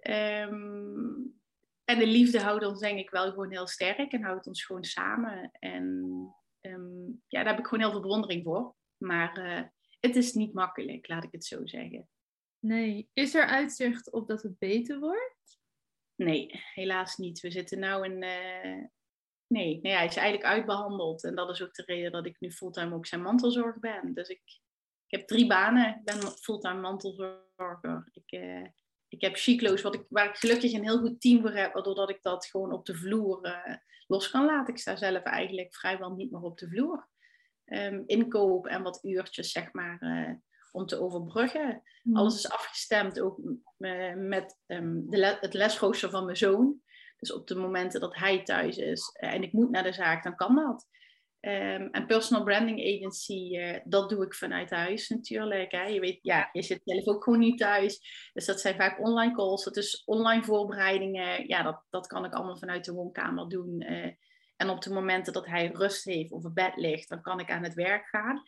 [0.00, 1.40] Um,
[1.84, 4.84] en de liefde houdt ons denk ik wel gewoon heel sterk en houdt ons gewoon
[4.84, 5.50] samen.
[5.52, 5.84] En
[6.60, 8.74] um, ja, daar heb ik gewoon heel veel bewondering voor.
[8.96, 9.62] Maar uh,
[10.00, 12.08] het is niet makkelijk, laat ik het zo zeggen.
[12.58, 13.10] Nee.
[13.12, 15.37] Is er uitzicht op dat het beter wordt?
[16.18, 17.40] Nee, helaas niet.
[17.40, 18.22] We zitten nu in...
[18.22, 18.84] Uh,
[19.46, 21.24] nee, nee, hij is eigenlijk uitbehandeld.
[21.24, 24.14] En dat is ook de reden dat ik nu fulltime ook zijn mantelzorg ben.
[24.14, 24.42] Dus ik,
[25.06, 25.96] ik heb drie banen.
[25.96, 28.10] Ik ben fulltime mantelzorger.
[28.12, 28.32] Ik...
[28.32, 28.66] Uh,
[29.10, 31.94] ik heb chiclo's, wat ik, waar ik gelukkig een heel goed team voor heb, waardoor
[31.94, 33.76] dat ik dat gewoon op de vloer uh,
[34.06, 34.74] los kan laten.
[34.74, 37.08] Ik sta zelf eigenlijk vrijwel niet meer op de vloer.
[37.64, 39.98] Um, inkoop en wat uurtjes, zeg maar,
[40.78, 41.82] om te overbruggen.
[42.02, 42.16] Mm.
[42.16, 43.38] Alles is afgestemd ook
[43.78, 46.80] uh, met um, de le het lesrooster van mijn zoon.
[47.18, 50.36] Dus op de momenten dat hij thuis is en ik moet naar de zaak, dan
[50.36, 50.86] kan dat.
[51.40, 55.72] Um, en personal branding agency, uh, dat doe ik vanuit huis natuurlijk.
[55.72, 55.82] Hè.
[55.82, 58.00] Je weet, ja, je zit zelf ook gewoon niet thuis.
[58.32, 61.48] Dus dat zijn vaak online calls, dat is online voorbereidingen.
[61.48, 63.82] Ja, dat, dat kan ik allemaal vanuit de woonkamer doen.
[63.82, 64.10] Uh,
[64.56, 67.50] en op de momenten dat hij rust heeft of op bed ligt, dan kan ik
[67.50, 68.42] aan het werk gaan.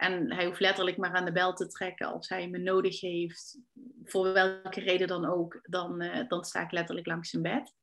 [0.00, 3.58] En hij hoeft letterlijk maar aan de bel te trekken als hij me nodig heeft.
[4.04, 7.74] Voor welke reden dan ook, dan, uh, dan sta ik letterlijk langs zijn bed.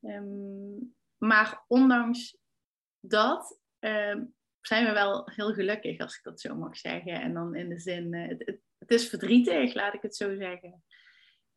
[0.00, 2.36] Um, maar ondanks
[3.00, 4.16] dat uh,
[4.60, 7.20] zijn we wel heel gelukkig, als ik dat zo mag zeggen.
[7.20, 10.84] En dan in de zin, uh, het, het, is verdrietig, laat ik het zo zeggen.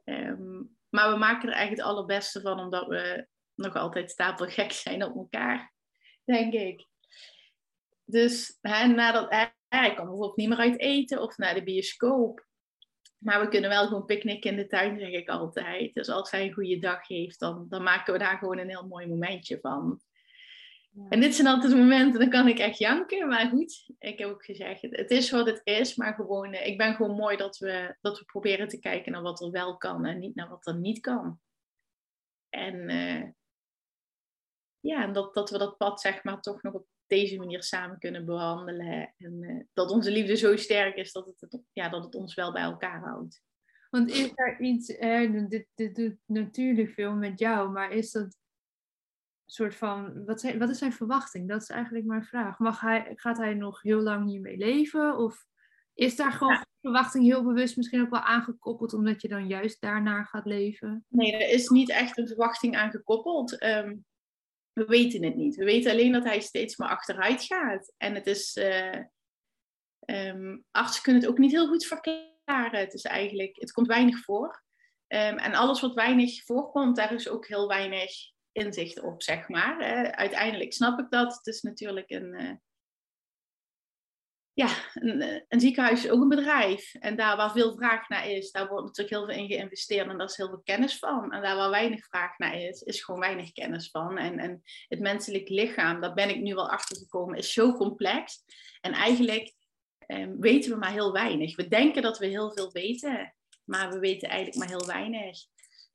[0.04, 5.04] Um, maar we maken er eigenlijk het allerbeste van, omdat we nog altijd stapelgek zijn
[5.04, 5.73] op elkaar,
[6.23, 6.88] denk ik.
[8.06, 12.46] Dus hè, nadat, hij kan bijvoorbeeld niet meer uit eten of naar de bioscoop.
[13.18, 15.94] Maar we kunnen wel gewoon picknicken in de tuin, zeg ik altijd.
[15.94, 18.88] Dus als hij een goede dag heeft, dan, dan maken we daar gewoon een heel
[18.88, 20.02] mooi momentje van.
[21.10, 23.28] En dit zijn altijd momenten, dan kan ik echt janken.
[23.28, 25.96] Maar goed, ik heb ook gezegd, het is wat het is.
[25.96, 29.22] Maar gewoon, eh, ik ben gewoon mooi dat we, dat we proberen te kijken naar
[29.22, 31.40] wat er wel kan en niet naar wat er niet kan.
[32.50, 33.24] En uh,
[34.80, 38.26] ja, dat, dat we dat pad zeg maar toch nog op deze manier samen kunnen
[38.26, 39.13] behandelen.
[39.17, 42.52] En eh, dat onze liefde zo sterk is dat het, ja, dat het ons wel
[42.52, 43.41] bij elkaar houdt.
[43.89, 48.24] Want is er iets, eh, dit, dit doet natuurlijk veel met jou, maar is dat
[48.24, 48.34] een
[49.46, 51.48] soort van, wat, zijn, wat is zijn verwachting?
[51.48, 52.60] Dat is eigenlijk mijn vraag.
[52.60, 55.17] Mag hij, gaat hij nog heel lang hiermee leven?
[55.17, 55.46] Of
[55.93, 60.26] is daar gewoon verwachting heel bewust misschien ook wel aangekoppeld, omdat je dan juist daarnaar
[60.26, 61.06] gaat leven?
[61.08, 63.63] Nee, er is niet echt een verwachting aangekoppeld.
[63.63, 64.06] Um,
[64.78, 65.56] we weten het niet.
[65.56, 67.94] We weten alleen dat hij steeds maar achteruit gaat.
[67.98, 69.00] En het is, uh,
[70.72, 72.80] artsen kunnen het ook niet heel goed verklaren.
[72.80, 74.63] Het is eigenlijk, het komt weinig voor.
[75.08, 78.12] Um, en alles wat weinig voorkomt, daar is ook heel weinig
[78.52, 79.78] inzicht op, zeg maar.
[80.12, 81.36] uiteindelijk snap ik dat.
[81.36, 82.52] Het is natuurlijk een, uh,
[84.58, 86.93] ja, een, eh, een, ziekenhuis is ook een bedrijf.
[86.93, 90.17] En daar waar veel vraag naar is, daar wordt natuurlijk heel veel in geïnvesteerd en
[90.17, 91.32] daar is heel veel kennis van.
[91.32, 94.17] En daar waar weinig vraag naar is, is gewoon weinig kennis van.
[94.17, 98.43] En, en het menselijk lichaam, daar ben ik nu wel achter gekomen, is zo complex.
[98.82, 99.54] En eigenlijk
[100.00, 101.56] ehm, weten we maar heel weinig.
[101.56, 105.38] We denken dat we heel veel weten, maar we weten eigenlijk maar heel weinig.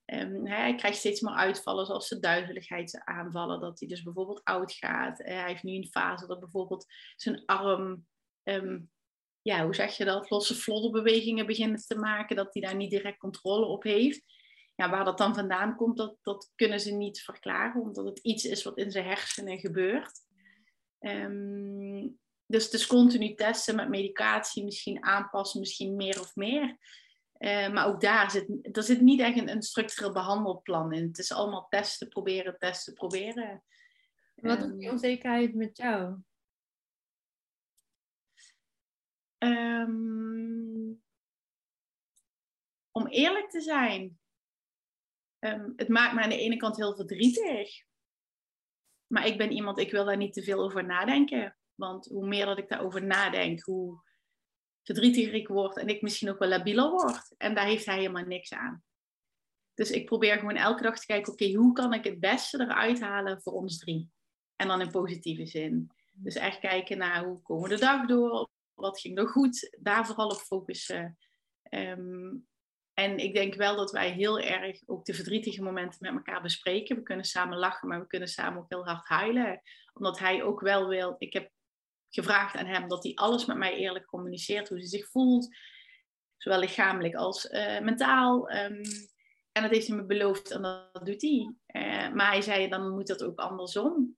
[0.06, 5.20] Um, hij krijgt steeds meer uitvallen, zoals de duizeligheidsaanvallen, dat hij dus bijvoorbeeld oud gaat.
[5.20, 8.06] Uh, hij heeft nu een fase dat bijvoorbeeld zijn arm
[8.42, 8.78] Ehm,
[9.42, 13.18] ja, hoe zeg je dat, losse flodderbewegingen beginnen te maken, dat hij daar niet direct
[13.18, 14.22] controle op heeft.
[14.74, 18.44] Ja, waar dat dan vandaan komt, dat, dat kunnen ze niet verklaren, omdat het iets
[18.44, 20.20] is wat in zijn hersenen gebeurt.
[20.98, 22.08] Ehm,
[22.46, 26.78] dus het is continu testen met medicatie, misschien aanpassen, misschien meer of meer.
[27.38, 31.06] Uh, maar ook daar zit, er zit niet echt een, een, structureel behandelplan in.
[31.06, 33.64] Het is allemaal testen, proberen, testen, proberen.
[34.34, 36.16] Wat is die onzekerheid met jou?
[39.44, 41.02] Um,
[42.90, 44.18] om eerlijk te zijn,
[45.38, 47.84] um, het maakt me aan de ene kant heel verdrietig.
[49.06, 51.56] Maar ik ben iemand, ik wil daar niet te veel over nadenken.
[51.74, 54.02] Want hoe meer dat ik daarover nadenk, hoe
[54.82, 57.34] verdrietiger ik word en ik misschien ook wel labieler word.
[57.36, 58.84] En daar heeft hij helemaal niks aan.
[59.74, 63.00] Dus ik probeer gewoon elke dag te kijken, oké, hoe kan ik het beste eruit
[63.00, 64.10] halen voor ons drie?
[64.56, 65.90] En dan in positieve zin.
[66.12, 68.50] Dus echt kijken naar hoe komen we de dag door?
[68.82, 71.18] Wat ging er goed, daar vooral op focussen.
[71.62, 72.34] Ehm,
[72.94, 76.96] en ik denk wel dat wij heel erg ook de verdrietige momenten met elkaar bespreken.
[76.96, 79.62] We kunnen samen lachen, maar we kunnen samen ook heel hard huilen.
[79.92, 81.14] Omdat hij ook wel wil.
[81.18, 81.50] Ik heb
[82.08, 85.56] gevraagd aan hem dat hij alles met mij eerlijk communiceert, hoe hij zich voelt.
[86.36, 88.50] Zowel lichamelijk als uh, mentaal.
[88.50, 88.82] Um,
[89.52, 91.54] en dat heeft hij me beloofd en dat doet hij.
[91.66, 94.16] Uh, maar hij zei, dan moet dat ook andersom.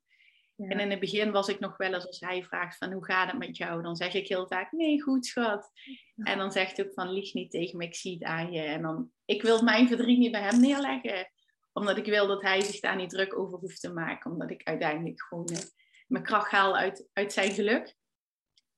[0.57, 3.31] En in het begin was ik nog wel eens, als hij vraagt van hoe gaat
[3.31, 3.83] het met jou?
[3.83, 5.71] Dan zeg ik heel vaak, nee, goed schat.
[6.17, 8.61] En dan zegt hij ook van, lieg niet tegen me, ik zie het aan je.
[8.61, 11.31] En dan, ik wil mijn verdriet niet bij hem neerleggen.
[11.73, 14.31] Omdat ik wil dat hij zich daar niet druk over hoeft te maken.
[14.31, 15.59] Omdat ik uiteindelijk gewoon uh,
[16.07, 17.97] mijn kracht haal uit, uit zijn geluk.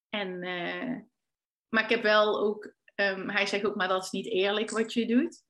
[0.09, 0.99] En, uh,
[1.69, 4.93] maar ik heb wel ook, um, hij zegt ook, maar dat is niet eerlijk wat
[4.93, 5.45] je doet.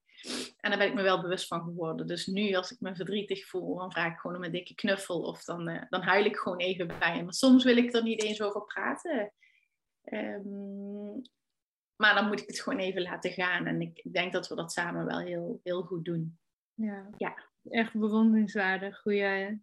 [0.57, 2.07] En daar ben ik me wel bewust van geworden.
[2.07, 5.20] Dus nu, als ik me verdrietig voel, dan vraag ik gewoon om een dikke knuffel.
[5.20, 8.22] Of dan, uh, dan huil ik gewoon even bij Maar soms wil ik er niet
[8.22, 9.33] eens over praten.
[10.05, 11.22] Um,
[11.96, 13.66] maar dan moet ik het gewoon even laten gaan.
[13.66, 16.38] En ik denk dat we dat samen wel heel, heel goed doen.
[16.74, 17.44] Ja, ja.
[17.70, 19.61] echt bewonderingswaardig hoe jij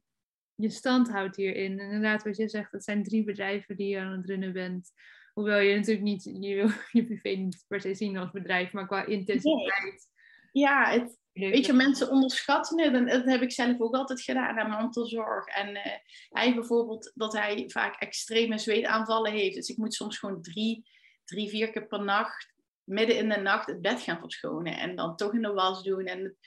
[0.55, 1.79] je stand houdt hierin.
[1.79, 4.91] En inderdaad, wat je zegt, het zijn drie bedrijven die je aan het runnen bent.
[5.33, 6.69] Hoewel je natuurlijk niet, je wil
[7.01, 10.11] je privé niet per se zien als bedrijf, maar qua intensiteit
[10.53, 12.93] ja, het, weet je, mensen onderschatten het.
[12.93, 15.47] En dat heb ik zelf ook altijd gedaan aan mantelzorg.
[15.47, 15.81] En uh,
[16.29, 19.55] hij bijvoorbeeld, dat hij vaak extreme zweetaanvallen heeft.
[19.55, 20.89] Dus ik moet soms gewoon drie,
[21.25, 24.77] drie, vier keer per nacht, midden in de nacht, het bed gaan verschonen.
[24.77, 26.05] En dan toch in de was doen.
[26.05, 26.37] En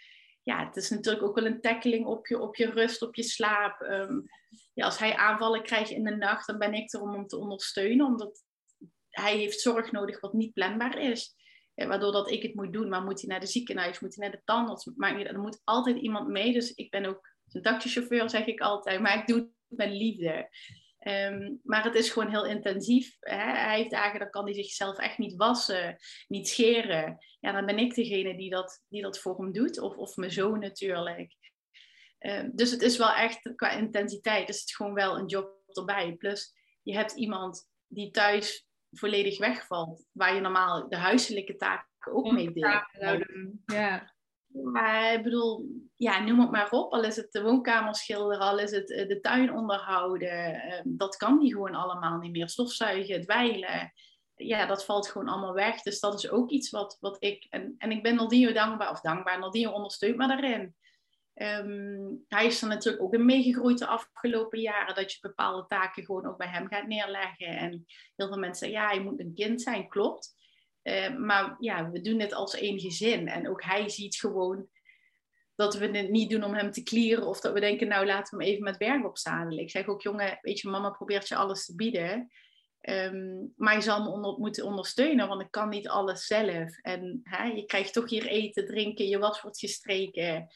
[0.43, 3.23] ja, het is natuurlijk ook wel een tackling op je, op je rust, op je
[3.23, 3.81] slaap.
[3.81, 4.25] Um,
[4.75, 7.39] ja, als hij aanvallen krijgt in de nacht, dan ben ik er om hem te
[7.39, 8.07] ondersteunen.
[8.07, 8.45] Omdat
[9.11, 11.35] hij heeft zorg nodig wat niet planbaar is
[11.85, 12.89] waardoor dat ik het moet doen.
[12.89, 15.61] Maar moet hij naar de ziekenhuis, moet hij naar de tandarts, maakt niet, er moet
[15.65, 16.53] altijd iemand mee.
[16.53, 19.01] Dus ik ben ook een taxichauffeur, zeg ik altijd.
[19.01, 20.49] Maar ik doe het met liefde.
[20.99, 23.17] Ehm, maar het is gewoon heel intensief.
[23.21, 23.37] Hè?
[23.37, 25.97] Hij heeft dagen, dan kan hij zichzelf echt niet wassen,
[26.29, 27.19] niet scheren.
[27.41, 29.81] Ja, dan ben ik degene die dat, die dat voor hem doet.
[29.81, 31.35] Of, of mijn zoon natuurlijk.
[32.19, 36.13] Um, dus het is wel echt qua intensiteit, is het gewoon wel een job erbij.
[36.13, 40.07] Plus, je hebt iemand die thuis volledig wegvalt.
[40.13, 42.85] Waar je normaal de huiselijke taken ook mee deelt.
[43.65, 44.15] Ja.
[44.63, 46.93] Maar ik bedoel, ja, noem het maar op.
[46.93, 50.63] Al is het de woonkamer schilderen, al is het eh, de tuin onderhouden.
[50.63, 52.49] Ehm, dat kan die gewoon allemaal niet meer.
[52.49, 53.93] Stofzuigen, dweilen.
[54.35, 55.83] Ja, dat valt gewoon allemaal weg.
[55.83, 57.47] Dus dat is ook iets wat, wat ik...
[57.51, 60.75] En, en ik ben Naldinho dankbaar, of dankbaar, Naldinho ondersteunt me daarin.
[61.37, 66.05] Ehm, hij is er natuurlijk ook in meegegroeid de afgelopen jaren, dat je bepaalde taken
[66.05, 67.47] gewoon ook bij hem gaat neerleggen.
[67.47, 70.35] En heel veel mensen zeggen, ja, je moet een kind zijn, klopt.
[70.83, 73.29] Uh, maar ja, we doen het als één gezin.
[73.29, 74.69] En ook hij ziet gewoon
[75.55, 77.27] dat we het niet doen om hem te klieren.
[77.27, 79.63] Of dat we denken, nou laten we hem even met werk opzadelen.
[79.63, 82.31] Ik zeg ook, jongen, weet je, mama probeert je alles te bieden.
[82.81, 86.79] Ehm, maar je zal me onder, moeten ondersteunen, want ik kan niet alles zelf.
[86.83, 90.49] En hè, je krijgt toch hier eten, drinken, je was wordt gestreken.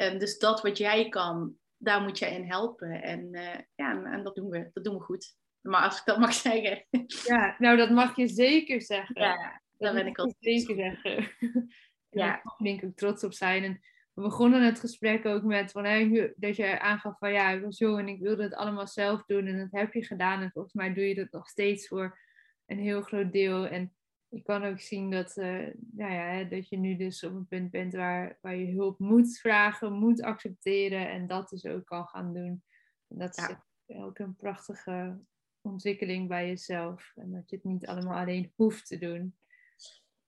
[0.00, 3.02] Um, dus dat wat jij kan, daar moet jij in helpen.
[3.02, 5.36] En, uh, ja, en, dat, doen we, dat doen we goed.
[5.60, 6.86] Maar als ik dat mag zeggen.
[7.24, 9.20] Ja, nou dat mag je zeker zeggen.
[9.22, 11.28] Ja, daar ben ik al zeker zeggen.
[12.12, 12.26] Ja.
[12.26, 13.64] Daar denk ik trots op zijn.
[13.64, 13.80] En
[14.14, 17.78] we begonnen het gesprek ook met van, hè, dat je aangaf van ja, ik was
[17.78, 20.40] jong en ik wilde het allemaal zelf doen en dat heb je gedaan.
[20.40, 22.18] En volgens mij doe je dat nog steeds voor
[22.66, 23.66] een heel groot deel.
[23.66, 23.94] En
[24.30, 27.70] ik kan ook zien dat, uh, nou ja, dat je nu dus op een punt
[27.70, 32.34] bent waar, waar je hulp moet vragen, moet accepteren en dat dus ook kan gaan
[32.34, 32.62] doen.
[33.08, 35.20] En dat is ook een prachtige
[35.60, 37.12] ontwikkeling bij jezelf.
[37.14, 39.36] En dat je het niet allemaal alleen hoeft te doen.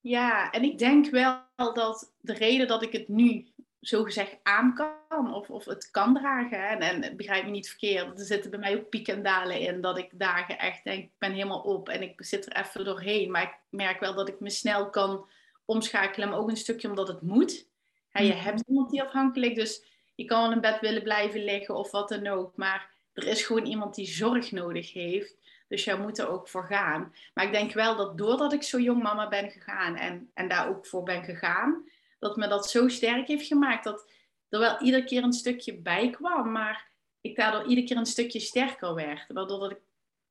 [0.00, 3.52] Ja, en ik denk wel dat de reden dat ik het nu
[3.82, 6.80] zogezegd aan kan of, of het kan dragen.
[6.80, 9.80] En, en begrijp me niet verkeerd, er zitten bij mij ook pieken en dalen in.
[9.80, 13.30] Dat ik dagen echt denk, ik ben helemaal op en ik zit er even doorheen.
[13.30, 15.28] Maar ik merk wel dat ik me snel kan
[15.64, 17.66] omschakelen, maar ook een stukje omdat het moet.
[18.12, 18.36] je mhm.
[18.36, 22.08] hebt iemand die afhankelijk, dus je kan wel in bed willen blijven liggen of wat
[22.08, 22.56] dan ook.
[22.56, 25.36] Maar er is gewoon iemand die zorg nodig heeft.
[25.68, 27.14] Dus jij moet er ook voor gaan.
[27.34, 30.68] Maar ik denk wel dat doordat ik zo jong mama ben gegaan en, en daar
[30.68, 31.84] ook voor ben gegaan,
[32.22, 33.84] dat me dat zo sterk heeft gemaakt.
[33.84, 34.10] Dat
[34.48, 38.40] er wel iedere keer een stukje bij kwam, maar ik daardoor iedere keer een stukje
[38.40, 39.24] sterker werd.
[39.28, 39.80] Waardoor dat, ik,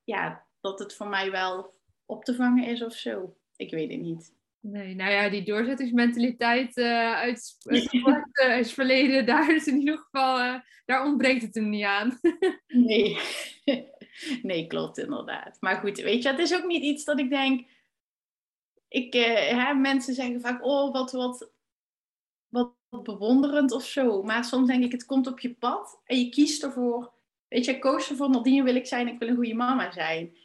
[0.03, 1.73] ja, dat het voor mij wel
[2.05, 3.35] op te vangen is of zo.
[3.55, 4.33] Ik weet het niet.
[4.59, 7.57] Nee, nou ja, die doorzettingsmentaliteit uh, uit,
[8.31, 12.19] het verleden, daar is in ieder geval, uh, daar ontbreekt het hem niet aan.
[12.67, 13.17] nee.
[14.41, 15.57] nee, klopt inderdaad.
[15.59, 17.69] Maar goed, weet je, het is ook niet iets dat ik denk.
[18.87, 21.50] Ik, hè, mensen zeggen vaak, oh, wat wat
[22.99, 24.23] bewonderend of zo.
[24.23, 27.11] Maar soms denk ik, het komt op je pad en je kiest ervoor.
[27.47, 30.37] Weet je, ik koos ervoor, nadien wil ik zijn, ik wil een goede mama zijn.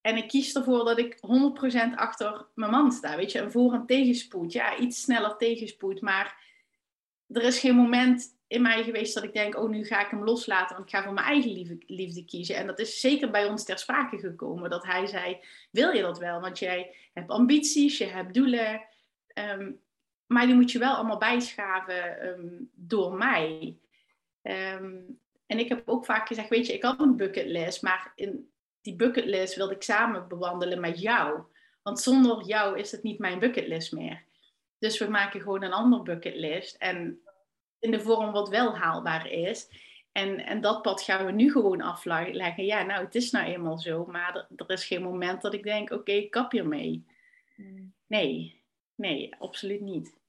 [0.00, 3.16] En ik kies ervoor dat ik 100% achter mijn man sta.
[3.16, 4.52] Weet je, een voor- en tegenspoed.
[4.52, 6.00] Ja, iets sneller tegenspoed.
[6.00, 6.44] Maar
[7.26, 10.24] er is geen moment in mij geweest dat ik denk, oh, nu ga ik hem
[10.24, 12.56] loslaten, want ik ga voor mijn eigen liefde, liefde kiezen.
[12.56, 15.38] En dat is zeker bij ons ter sprake gekomen, dat hij zei,
[15.70, 16.40] wil je dat wel?
[16.40, 18.82] Want jij hebt ambities, je hebt doelen.
[19.26, 19.70] Ehm,
[20.32, 23.76] maar die moet je wel allemaal bijschaven ehm, door mij.
[24.42, 24.96] Ehm,
[25.46, 28.96] en ik heb ook vaak gezegd, weet je, ik had een bucketlist, maar in die
[28.96, 31.42] bucketlist wilde ik samen bewandelen met jou.
[31.82, 34.24] Want zonder jou is het niet mijn bucketlist meer.
[34.78, 36.76] Dus we maken gewoon een ander bucketlist.
[36.76, 37.20] En
[37.78, 39.68] in de vorm wat wel haalbaar is.
[40.12, 42.64] En, en dat pad gaan we nu gewoon afleggen.
[42.64, 44.06] Ja, nou, het is nou eenmaal zo.
[44.06, 47.06] Maar er, er is geen moment dat ik denk, oké, okay, kap je mee.
[47.54, 47.94] Hmm.
[48.06, 48.62] Nee,
[48.94, 50.19] nee, absoluut niet.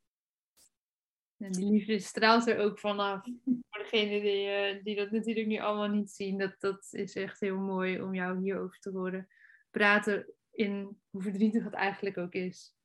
[1.42, 3.24] En die liefde straalt er ook vanaf.
[3.46, 7.40] Voor degenen die, uh, die dat natuurlijk nu allemaal niet zien, dat, dat is echt
[7.40, 9.28] heel mooi om jou hierover te horen
[9.72, 12.76] praten in hoe verdrietig het eigenlijk ook is.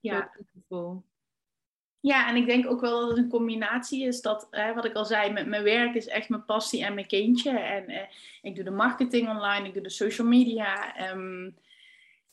[0.00, 0.32] Ja.
[2.00, 4.20] Ja, en ik denk ook wel dat het een combinatie is.
[4.20, 7.06] Dat, hè, wat ik al zei, met mijn werk is echt mijn passie en mijn
[7.06, 7.58] kindje.
[7.58, 8.08] En eh,
[8.42, 10.94] ik doe de marketing online, ik doe de social media.
[11.10, 11.56] Um,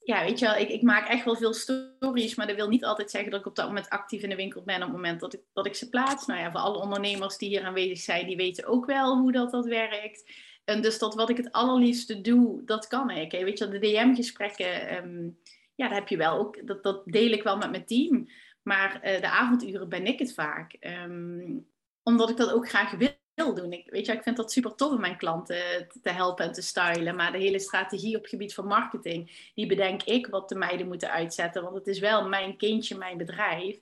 [0.03, 3.11] ja, weet je ik, ik, maak echt wel veel stories, maar dat wil niet altijd
[3.11, 5.33] zeggen dat ik op dat moment actief in de winkel ben op het moment dat
[5.33, 6.25] ik, dat ik ze plaats.
[6.25, 9.51] Nou ja, voor alle ondernemers die hier aanwezig zijn, die weten ook wel hoe dat,
[9.51, 10.31] dat werkt.
[10.65, 13.31] En dus dat wat ik het allerliefste doe, dat kan ik.
[13.31, 15.29] Weet je, de DM-gesprekken, ehm,
[15.75, 16.67] ja, dat heb je wel ook.
[16.67, 18.27] Dat, dat deel ik wel met mijn team.
[18.61, 20.77] Maar uh, de avonduren ben ik het vaak.
[20.79, 21.67] Um,
[22.03, 23.71] omdat ik dat ook graag wil doen.
[23.71, 26.61] Ik, weet je, ik vind dat super tof om mijn klanten te helpen en te
[26.61, 27.15] stylen.
[27.15, 30.87] Maar de hele strategie op het gebied van marketing, die bedenk ik wat de meiden
[30.87, 31.63] moeten uitzetten.
[31.63, 33.79] Want het is wel mijn kindje, mijn bedrijf.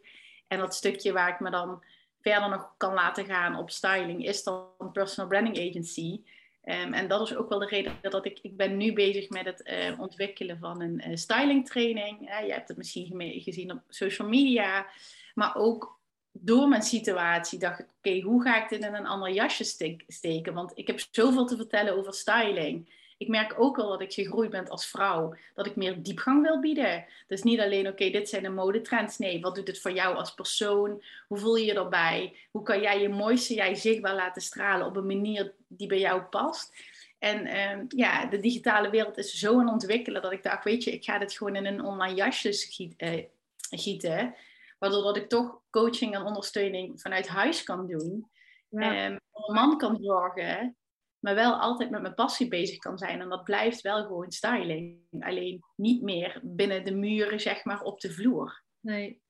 [0.47, 1.83] En dat stukje waar ik me dan
[2.21, 6.21] verder nog kan laten gaan op styling, is dan personal branding agency.
[6.65, 9.45] Um, en dat is ook wel de reden dat ik, ik ben nu bezig met
[9.45, 12.19] het uh, ontwikkelen van een uh, styling training.
[12.45, 14.85] Je hebt het misschien gezien op social media,
[15.33, 15.99] maar ook
[16.31, 19.63] door mijn situatie dacht ik, oké, hoe ga ik dit in een ander jasje
[20.07, 20.53] steken?
[20.53, 22.99] Want ik heb zoveel te vertellen over styling.
[23.17, 25.35] Ik merk ook wel dat ik gegroeid ben als vrouw.
[25.55, 27.05] Dat ik meer diepgang wil bieden.
[27.27, 29.17] Dus niet alleen, oké, dit zijn de modetrends.
[29.17, 31.03] Nee, wat doet het voor jou als persoon?
[31.27, 32.35] Hoe voel je je erbij?
[32.51, 36.21] Hoe kan jij je mooiste jij zichtbaar laten stralen op een manier die bij jou
[36.21, 36.73] past?
[37.19, 40.83] En uh, ja, de digitale wereld is zo aan het ontwikkelen dat ik dacht, weet
[40.83, 43.23] je, ik ga dit gewoon in een online jasje eh,
[43.69, 44.35] gieten.
[44.81, 48.29] Waardoor dat ik toch coaching en ondersteuning vanuit huis kan doen.
[48.69, 49.19] ja.
[49.31, 50.77] voor een man kan zorgen,
[51.19, 53.21] maar wel altijd met mijn passie bezig kan zijn.
[53.21, 54.99] En dat blijft wel gewoon styling.
[55.19, 58.63] Alleen niet meer binnen de muren, zeg maar, op de vloer.
[58.79, 59.21] Nee.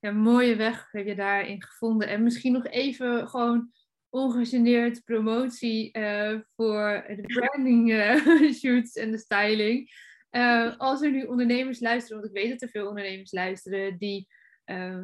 [0.00, 2.08] Ja, mooie weg heb je daarin gevonden.
[2.08, 3.72] En misschien nog even gewoon
[4.08, 9.90] ongegeneerd promotie uh, voor de branding uh, shoots en de styling.
[10.30, 14.28] Uh, als er nu ondernemers luisteren, want ik weet dat er veel ondernemers luisteren die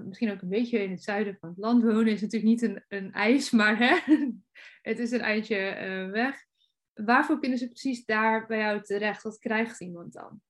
[0.04, 2.84] misschien ook een beetje in het zuiden van het land wonen, is natuurlijk niet een,
[2.88, 3.96] een ijs, maar hè,
[4.90, 5.58] het is een eindje
[6.12, 6.44] weg.
[6.94, 9.22] Waarvoor kunnen ze precies daar bij jou terecht?
[9.22, 10.40] Wat krijgt iemand dan?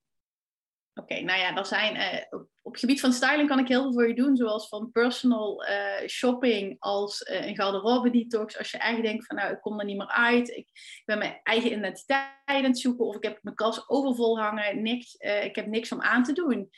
[0.97, 3.93] Oké, nou ja, er zijn, uh, op, het gebied van styling kan ik heel veel
[3.93, 8.57] voor je doen, zoals van personal uh, shopping als uh, een garderobe detox.
[8.57, 10.67] Als je eigenlijk denkt van nou, ik kom er niet meer uit, ik,
[11.05, 15.15] ben mijn eigen identiteit aan het zoeken of ik heb mijn kast overvol hangen, niks,
[15.15, 16.69] ik heb niks om aan te doen.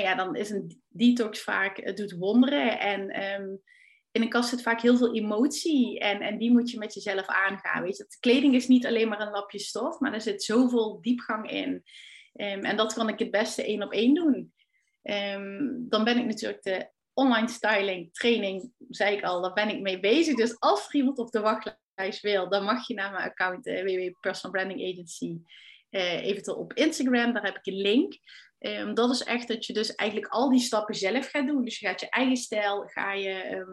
[0.00, 3.22] Ja, dan is een detox vaak, het doet wonderen en...
[3.40, 3.60] Um,
[4.16, 7.26] in een kast zit vaak heel veel emotie en, en die moet je met jezelf
[7.26, 7.82] aangaan.
[7.82, 8.04] Weet je?
[8.08, 11.84] De kleding is niet alleen maar een lapje stof, maar er zit zoveel diepgang in.
[12.32, 14.52] Ehm, en dat kan ik het beste één op één doen.
[15.02, 19.80] Ehm, dan ben ik natuurlijk de online styling training, zei ik al, daar ben ik
[19.80, 20.34] mee bezig.
[20.34, 23.84] Dus als iemand op de wachtlijst wil, dan mag je naar mijn account uh, eh,
[23.84, 25.38] www.personal branding agency.
[25.90, 28.18] Uh, eventueel op Instagram, daar heb ik een link.
[28.66, 31.64] Um, dat is echt dat je dus eigenlijk al die stappen zelf gaat doen.
[31.64, 33.64] Dus je gaat je eigen stijl, ga je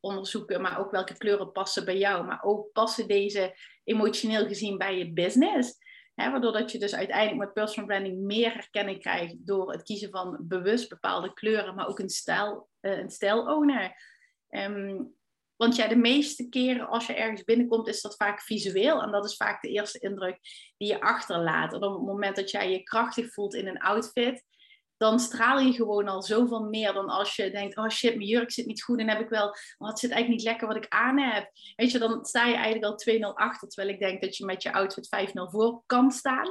[0.00, 2.24] onderzoeken, maar ook welke kleuren passen bij jou.
[2.24, 5.78] Maar ook passen deze emotioneel gezien bij je business.
[6.14, 10.38] Waardoor dat je dus uiteindelijk met personal branding meer herkenning krijgt door het kiezen van
[10.40, 13.94] bewust bepaalde kleuren, maar ook een stijl, uh, een stijl-owner.
[14.48, 15.02] Ehm,
[15.62, 19.02] want ja, de meeste keren als je ergens binnenkomt, is dat vaak visueel.
[19.02, 20.38] En dat is vaak de eerste indruk
[20.76, 21.72] die je achterlaat.
[21.72, 24.44] En op het moment dat jij je krachtig voelt in een outfit,
[24.96, 28.50] dan straal je gewoon al zoveel meer dan als je denkt, oh shit, mijn jurk
[28.50, 29.48] zit niet goed en heb ik wel,
[29.78, 31.50] oh, het zit eigenlijk niet lekker wat ik aan heb.
[31.76, 34.62] Weet je, dan sta je eigenlijk al 2-0 achter, terwijl ik denk dat je met
[34.62, 36.48] je outfit 5-0 voor kan staan.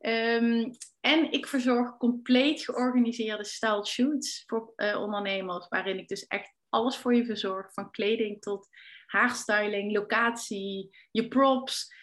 [0.00, 0.70] Um,
[1.00, 6.96] en ik verzorg compleet georganiseerde style shoots voor uh, ondernemers, waarin ik dus echt alles
[6.96, 8.68] voor je verzorg, van kleding tot
[9.06, 11.94] haarstyling, locatie, je props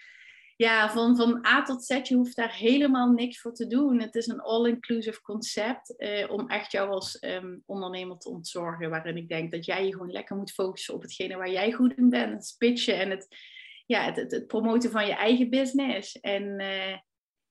[0.55, 4.01] ja, van, van A tot Z, je hoeft daar helemaal niks voor te doen.
[4.01, 8.89] Het is een all-inclusive concept eh, om echt jou als um, ondernemer te ontzorgen.
[8.89, 11.97] Waarin ik denk dat jij je gewoon lekker moet focussen op hetgene waar jij goed
[11.97, 12.33] in bent.
[12.33, 13.27] Het pitchen en het,
[13.85, 16.19] ja, het, het, promoten van je eigen business.
[16.19, 16.97] En uh,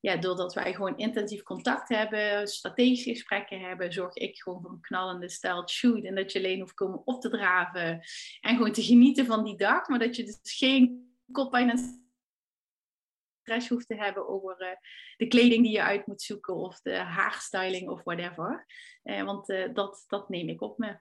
[0.02, 4.80] ja, doordat wij gewoon intensief contact hebben, strategische gesprekken hebben, zorg ik gewoon voor een
[4.80, 6.04] knallende stijl shoot.
[6.04, 8.00] En dat je alleen hoeft komen op te draven
[8.40, 9.88] en gewoon te genieten van die dag.
[9.88, 12.04] Maar dat je dus geen koppijn en
[13.40, 14.68] stress hoeft te hebben over uh,
[15.16, 18.66] de kleding die je uit moet zoeken of de haarstyling of whatever.
[19.04, 20.98] Uh, want uh, dat, dat neem ik op me.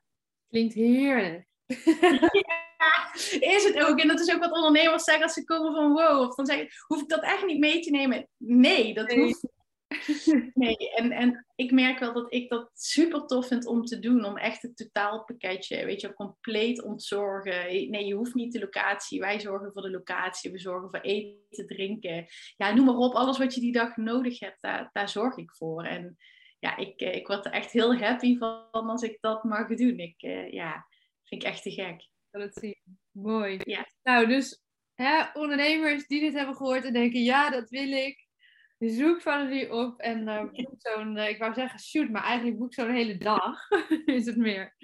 [0.49, 1.47] Klinkt heerlijk.
[3.55, 3.99] is het ook.
[3.99, 6.21] En dat is ook wat ondernemers zeggen als ze komen van wow.
[6.29, 8.27] Of dan zeggen, hoef ik dat echt niet mee te nemen?
[8.37, 9.19] Nee, dat nee.
[9.19, 9.47] hoeft
[10.53, 14.25] nee, en, en ik merk wel dat ik dat super tof vind om te doen.
[14.25, 17.89] Om echt het totaalpakketje, weet je, compleet ontzorgen.
[17.91, 19.19] Nee, je hoeft niet de locatie.
[19.19, 20.51] Wij zorgen voor de locatie.
[20.51, 22.25] We zorgen voor eten, drinken.
[22.57, 23.13] Ja, noem maar op.
[23.13, 25.83] Alles wat je die dag nodig hebt, daar, daar zorg ik voor.
[25.83, 26.17] En
[26.59, 29.99] ja, ik, eh, ik word er echt heel happy van als ik dat mag doen.
[29.99, 30.87] Ik, uh, ja,
[31.23, 32.09] vind ik echt te gek.
[33.11, 33.59] Mooi.
[33.63, 33.87] Ja.
[34.03, 34.61] Nou, dus
[34.95, 38.27] hè, ondernemers die dit hebben gehoord en denken, ja, dat wil ik
[38.77, 42.73] zoek Valerie op en uh, boek zo'n, uh, ik wou zeggen shoot, maar eigenlijk boek
[42.73, 43.69] zo'n hele dag,
[44.05, 44.75] is het meer.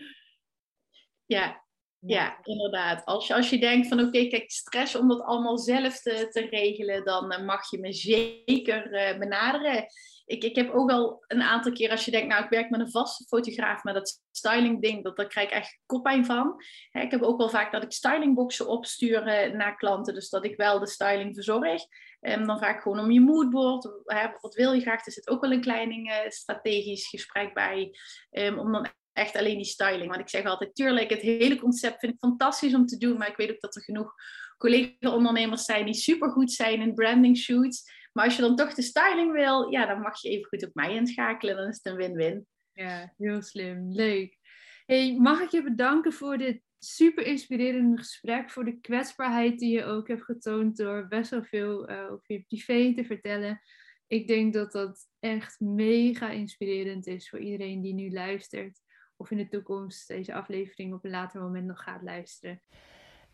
[1.25, 1.65] Ja,
[1.99, 3.05] ja, inderdaad.
[3.05, 6.39] Als je, als je denkt van oké, kijk, stress om dat allemaal zelf te, te
[6.39, 8.89] regelen, dan uh, mag je me zeker
[9.19, 9.85] benaderen.
[10.27, 12.79] Ik, ik heb ook al een aantal keer als je denkt, nou ik werk met
[12.79, 16.63] een vaste fotograaf, maar dat styling ding, dat, daar krijg ik echt koppijn van.
[16.91, 19.23] ik heb ook wel vaak dat ik stylingboxen opstuur
[19.55, 21.81] naar klanten, dus dat ik wel de styling verzorg.
[22.21, 23.89] Um, dan vraag ik gewoon om je moodboard.
[24.03, 25.05] Hè, wat wil je graag?
[25.05, 27.91] Er zit ook wel een klein uh, strategisch gesprek bij.
[28.31, 30.07] Um, om dan echt alleen die styling.
[30.07, 33.17] Want ik zeg altijd, tuurlijk, het hele concept vind ik fantastisch om te doen.
[33.17, 34.13] Maar ik weet ook dat er genoeg
[34.57, 37.96] collega-ondernemers zijn die supergoed zijn in branding shoots.
[38.17, 40.73] Maar als je dan toch de styling wil, ja, dan mag je even goed op
[40.73, 41.55] mij inschakelen.
[41.55, 42.47] Dan is het een win-win.
[42.73, 43.91] Ja, heel slim.
[43.91, 44.37] Leuk.
[44.85, 48.49] Hey, mag ik je bedanken voor dit super inspirerend gesprek.
[48.49, 52.43] Voor de kwetsbaarheid die je ook hebt getoond door best wel veel uh, over je
[52.47, 53.61] privé te vertellen.
[54.07, 58.79] Ik denk dat dat echt mega inspirerend is voor iedereen die nu luistert.
[59.15, 62.61] Of in de toekomst deze aflevering op een later moment nog gaat luisteren.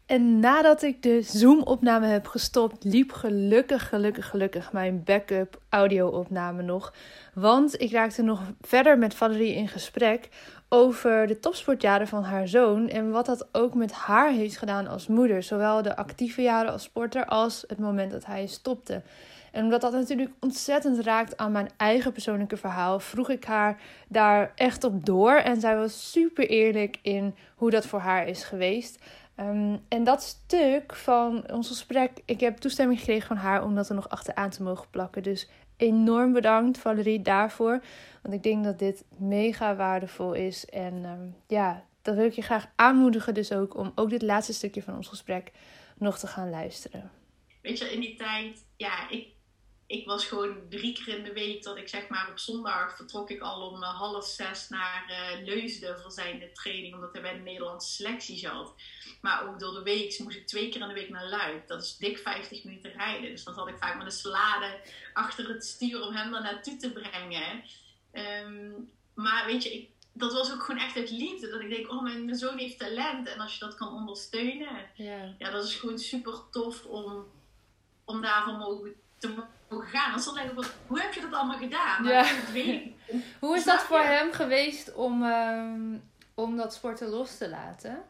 [0.06, 6.94] En nadat ik de Zoom-opname heb gestopt, liep gelukkig, gelukkig, gelukkig mijn backup audio-opname nog.
[7.34, 10.30] Want ik raakte nog verder met Valerie in gesprek
[10.70, 15.08] over de topsportjaren van haar zoon en wat dat ook met haar heeft gedaan als
[15.08, 15.44] moeder.
[15.44, 19.02] Zowel de actieve jaren als sporter als het moment dat hij stopte.
[19.52, 24.52] En omdat dat natuurlijk ontzettend raakt aan mijn eigen persoonlijke verhaal, vroeg ik haar daar
[24.56, 25.34] echt op door.
[25.34, 29.00] En zij was super eerlijk in hoe dat voor haar is geweest.
[29.36, 33.90] Ehm, en dat stuk van ons gesprek, ik heb toestemming gekregen van haar om dat
[33.90, 35.24] er nog achteraan te mogen plakken.
[35.24, 37.84] Dus enorm bedankt Valerie daarvoor.
[38.22, 40.66] Want ik denk dat dit mega waardevol is.
[40.66, 44.54] En ehm, ja, dat wil ik je graag aanmoedigen dus ook om ook dit laatste
[44.54, 45.52] stukje van ons gesprek
[45.98, 47.12] nog te gaan luisteren.
[47.62, 49.28] Weet je, in die tijd, ja, ik,
[49.94, 53.30] ik was gewoon drie keer in de week dat ik zeg maar op zondag vertrok
[53.30, 57.34] ik al om eh, half zes naar uh, Leusden voor zijn training, omdat hij bij
[57.34, 58.74] de Nederlandse selectie zat.
[59.22, 61.68] Maar ook door de week moest ik twee keer in de week naar Luik.
[61.68, 63.30] Dat is dik 50 minuten rijden.
[63.30, 64.80] Dus dan zat ik vaak met een salade
[65.14, 67.64] achter het stuur om hem daar naartoe te brengen.
[68.12, 68.72] Ehm,
[69.14, 71.50] maar weet je, ik, dat was ook gewoon echt uit liefde.
[71.50, 73.28] Dat ik denk, oh, mijn zoon heeft talent.
[73.28, 77.26] En als je dat kan ondersteunen, ja, ja dat is gewoon super tof om,
[78.06, 80.12] om daarvan mogen, te mogen gaan.
[80.12, 80.52] Dan stond ik
[80.88, 82.04] hoe heb je dat allemaal gedaan?
[82.04, 82.26] Ja.
[83.40, 88.04] hoe is dat voor hem geweest om, um, om dat sporten los te laten?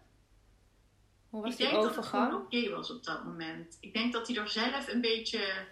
[1.30, 2.32] Hoe was ik die denk overgang?
[2.32, 3.78] dat het oké was op dat moment.
[3.80, 5.66] Ik denk dat hij er zelf een beetje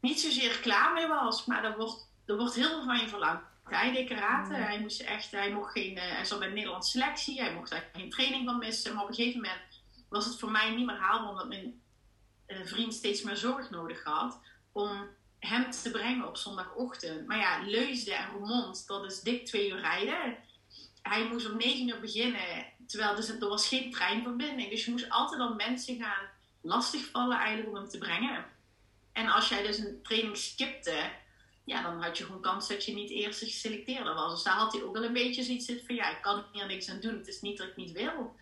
[0.00, 3.42] niet zozeer klaar mee was, maar er wordt, er wordt heel veel van je verlangd.
[3.64, 6.90] Hij deed karate, hij, moest echt, hij mocht geen, uh, hij zat bij de Nederlandse
[6.90, 8.94] selectie, hij mocht daar geen training van missen.
[8.94, 9.60] Maar op een gegeven moment
[10.08, 11.80] was het voor mij niet meer haalbaar, omdat mijn
[12.64, 14.40] vriend steeds meer zorg nodig had
[14.72, 17.26] om hem te brengen op zondagochtend.
[17.26, 20.36] Maar ja, Leusden en Roermond, dat is dik twee uur rijden.
[21.02, 24.70] Hij moest om negen uur beginnen Terwijl dus, er was geen treinverbinding.
[24.70, 26.28] Dus je moest altijd al mensen gaan
[26.60, 28.44] lastigvallen eigenlijk om hem te brengen.
[29.12, 31.10] En als jij dus een training skipte,
[31.64, 34.32] ja, dan had je gewoon kans dat je niet eerst geselecteerde was.
[34.34, 36.88] Dus daar had hij ook wel een beetje zoiets van, ja, ik kan hier niks
[36.88, 37.16] aan doen.
[37.16, 38.36] Het is niet dat ik niet wil.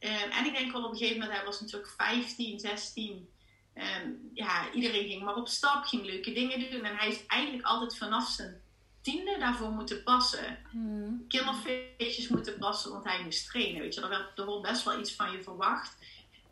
[0.00, 3.28] Um, en ik denk wel op een gegeven moment, hij was natuurlijk 15, 16.
[3.74, 6.84] Um, ja, iedereen ging maar op stap, ging leuke dingen doen.
[6.84, 8.62] En hij is eigenlijk altijd vanaf zijn
[9.00, 10.58] tiende daarvoor moeten passen.
[10.70, 11.24] Hmm.
[11.28, 13.80] Kinderfeestjes moeten passen, want hij moest trainen.
[13.80, 15.96] Weet je, er, werd, er wordt best wel iets van je verwacht.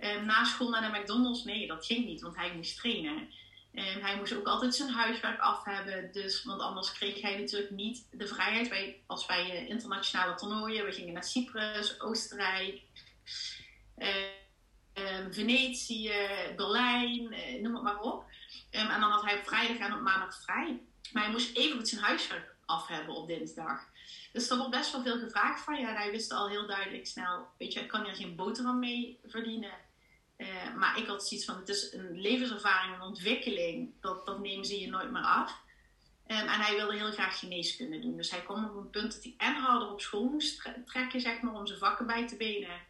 [0.01, 3.13] Um, na school naar de McDonald's, nee, dat ging niet, want hij moest trainen.
[3.75, 7.71] Um, hij moest ook altijd zijn huiswerk af hebben, dus, want anders kreeg hij natuurlijk
[7.71, 8.69] niet de vrijheid.
[8.69, 12.81] Wij, als wij uh, internationale toernooien, we gingen naar Cyprus, Oostenrijk,
[13.99, 14.09] uh,
[15.31, 16.13] Venetië,
[16.57, 18.25] Berlijn, uh, noem het maar op.
[18.71, 20.81] en dan had hij op vrijdag en op maandag vrij.
[21.13, 23.91] Maar hij moest even goed zijn huiswerk af hebben op dinsdag.
[24.33, 25.87] Dus er wordt best wel veel gevraagd van je.
[25.87, 29.19] En hij wist al heel duidelijk snel, weet je, ik kan hier geen boterham mee
[29.27, 29.75] verdienen.
[30.37, 33.91] Uh, maar ik had zoiets van, het is een levenservaring, een ontwikkeling.
[34.01, 35.61] Dat, dat nemen ze je nooit meer af.
[36.27, 38.17] Um, en hij wilde heel graag geneeskunde doen.
[38.17, 41.41] Dus hij kwam op een punt dat hij en harder op school moest trekken, zeg
[41.41, 42.81] maar, om zijn vakken bij te benen.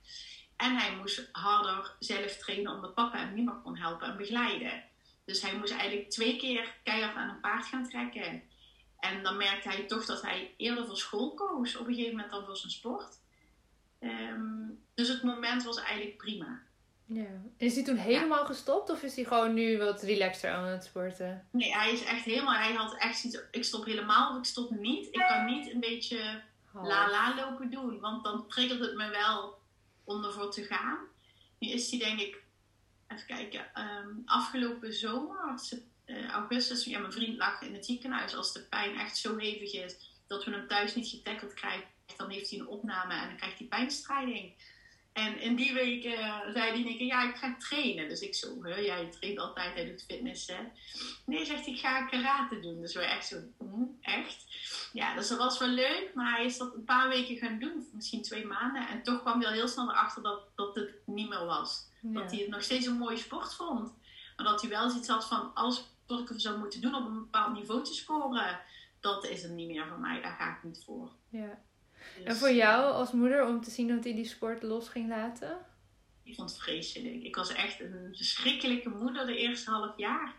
[0.62, 4.82] En hij moest harder zelf trainen omdat papa hem niet meer kon helpen en begeleiden.
[5.24, 8.42] Dus hij moest eigenlijk twee keer keihard aan een paard gaan trekken.
[8.98, 12.32] En dan merkte hij toch dat hij eerder voor school koos op een gegeven moment
[12.32, 13.18] dan voor zijn sport.
[13.98, 16.60] Ehm, dus het moment was eigenlijk prima.
[17.04, 17.42] Ja.
[17.56, 21.46] Is hij toen helemaal gestopt of is hij gewoon nu wat relaxter aan het sporten?
[21.50, 22.54] Nee, hij is echt helemaal.
[22.54, 23.40] Hij had echt iets.
[23.50, 25.06] Ik stop helemaal of ik stop niet.
[25.06, 26.42] Ik kan niet een beetje
[26.72, 29.60] la la lopen doen, want dan triggert het me wel
[30.04, 30.98] om ervoor te gaan.
[31.58, 32.42] Nu is hij denk ik
[33.08, 35.54] even kijken, ehm, afgelopen zomer,
[36.06, 38.34] uh, augustus, ja, mijn vriend lag in het ziekenhuis.
[38.34, 39.96] Als de pijn echt zo hevig is
[40.26, 43.58] dat we hem thuis niet getackeld krijgen, dan heeft hij een opname en dan krijgt
[43.58, 44.54] hij pijnstrijding.
[45.12, 48.08] En in die week uh, zei hij, ja, ik ga trainen.
[48.08, 50.58] Dus ik zo, hè, jij traint altijd, hij doet fitness, hè.
[51.24, 52.80] Nee, zegt hij, ik ga karate doen.
[52.80, 54.44] Dus we echt zo, hm, echt?
[54.92, 57.88] Ja, dus dat was wel leuk, maar hij is dat een paar weken gaan doen,
[57.92, 58.88] misschien twee maanden.
[58.88, 61.90] En toch kwam hij al heel snel erachter dat, dat het niet meer was.
[62.00, 63.92] Dat hij het nog steeds een mooie sport vond.
[64.36, 67.18] Maar dat hij wel zoiets had van, alles wat ik zou moeten doen op een
[67.18, 68.60] bepaald niveau te scoren,
[69.00, 70.22] dat is het niet meer voor mij.
[70.22, 71.10] Daar ga ik niet voor.
[71.28, 71.62] Ja.
[72.16, 75.08] Dus, en voor jou als moeder om te zien dat hij die sport los ging
[75.08, 75.58] laten?
[76.22, 77.22] Ik vond het vreselijk.
[77.22, 80.34] Ik was echt een verschrikkelijke moeder de eerste half jaar.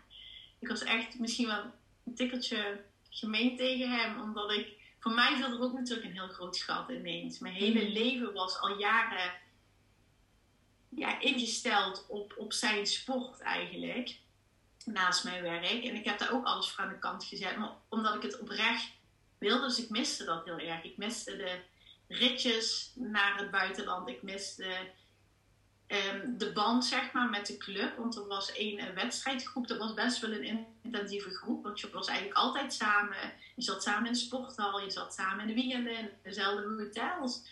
[0.58, 1.64] Ik was echt misschien wel
[2.04, 4.82] een tikkeltje gemeen tegen hem, omdat ik.
[4.98, 7.38] Voor mij viel er ook natuurlijk een heel groot schat ineens.
[7.38, 7.92] Mijn hele mm.
[7.92, 9.32] leven was al jaren
[10.88, 14.16] ja, ingesteld op, op zijn sport eigenlijk.
[14.84, 15.84] Naast mijn werk.
[15.84, 17.56] En ik heb daar ook alles voor aan de kant gezet.
[17.56, 18.92] Maar omdat ik het oprecht
[19.44, 19.66] wilde.
[19.66, 20.84] Dus ik miste dat heel erg.
[20.84, 21.60] Ik miste de
[22.08, 24.08] ritjes naar het buitenland.
[24.08, 24.90] Ik miste
[25.86, 27.96] ehm, de band zeg maar, met de club.
[27.96, 31.62] Want er was één wedstrijdgroep, dat was best wel een intensieve groep.
[31.62, 33.32] Want je was eigenlijk altijd samen.
[33.54, 37.42] Je zat samen in de sporthal, je zat samen in de in dezelfde hotels.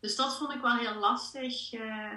[0.00, 2.12] Dus dat vond ik wel heel lastig uh,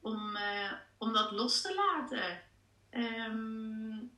[0.00, 2.42] om, uh, om dat los te laten.
[2.90, 4.15] Um,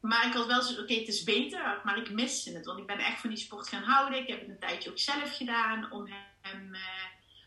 [0.00, 2.66] maar ik had wel zoiets, oké, het is beter, maar ik miste het.
[2.66, 4.18] Want ik ben echt van die sport gaan houden.
[4.18, 6.08] Ik heb het een tijdje ook zelf gedaan om
[6.40, 6.80] hem, uh,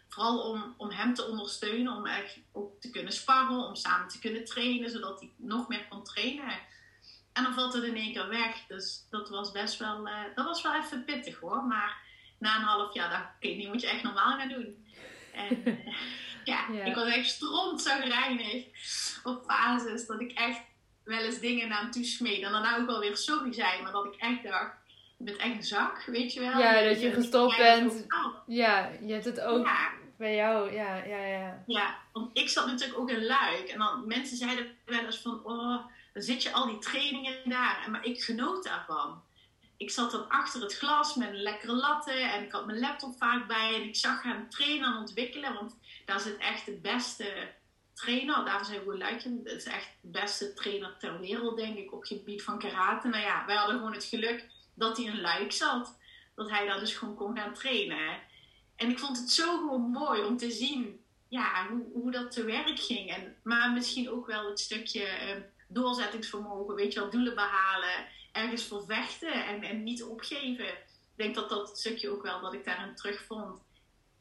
[0.10, 4.20] vooral om, om hem te ondersteunen, om echt ook te kunnen sparren, om samen te
[4.20, 6.60] kunnen trainen, zodat hij nog meer kon trainen.
[7.34, 8.66] En dan valt het in één keer weg.
[8.68, 11.64] Dus dat was best wel, uh, dat was wel even pittig hoor.
[11.64, 11.98] Maar
[12.40, 14.86] na een half jaar dacht ik, oké, nu moet je echt normaal gaan doen.
[15.34, 15.64] En
[16.44, 18.66] ja, ja, ik was echt strontzagrijnig
[19.24, 20.62] op fases dat ik echt
[21.04, 22.44] wel eens dingen naar hem toesmeed.
[22.44, 24.76] En daarna ook alweer sorry zei, maar dat ik echt dacht,
[25.18, 26.60] je bent echt een zak, weet je wel.
[26.60, 28.06] Ja, dat je gestopt bent.
[28.48, 29.70] Ja, je hebt het ook
[30.18, 31.64] bij jou, ja, ja, ja.
[31.68, 33.68] Ja, want ik zat natuurlijk ook in Luik.
[33.68, 37.88] En dan mensen zeiden wel eens van, oh, dan zit je al die trainingen daar.
[37.92, 39.22] Maar ik genoot daarvan.
[39.78, 43.16] Ik zat dan achter het glas met een lekkere latte en ik had mijn laptop
[43.18, 43.76] vaak bij.
[43.76, 47.52] En ik zag hem trainen en ontwikkelen, want daar zit echt de beste
[48.02, 48.46] trainer.
[48.46, 48.98] Daar zijn we.
[49.44, 53.08] Dat is echt de beste trainer ter wereld, denk ik, op het gebied van karate.
[53.08, 55.98] Nou ja, wij hadden gewoon het geluk dat hij in Luik zat.
[56.36, 58.20] Dat hij daar dus gewoon kon gaan trainen.
[58.76, 62.44] En ik vond het zo gewoon mooi om te zien ja, hoe, hoe dat te
[62.44, 63.10] werk ging.
[63.10, 68.64] En, maar misschien ook wel het stukje uh, doorzettingsvermogen, weet je wel, doelen behalen, ergens
[68.64, 70.68] voor vechten en, en niet opgeven.
[70.68, 73.60] Ik denk dat dat stukje ook wel dat ik daarin terugvond.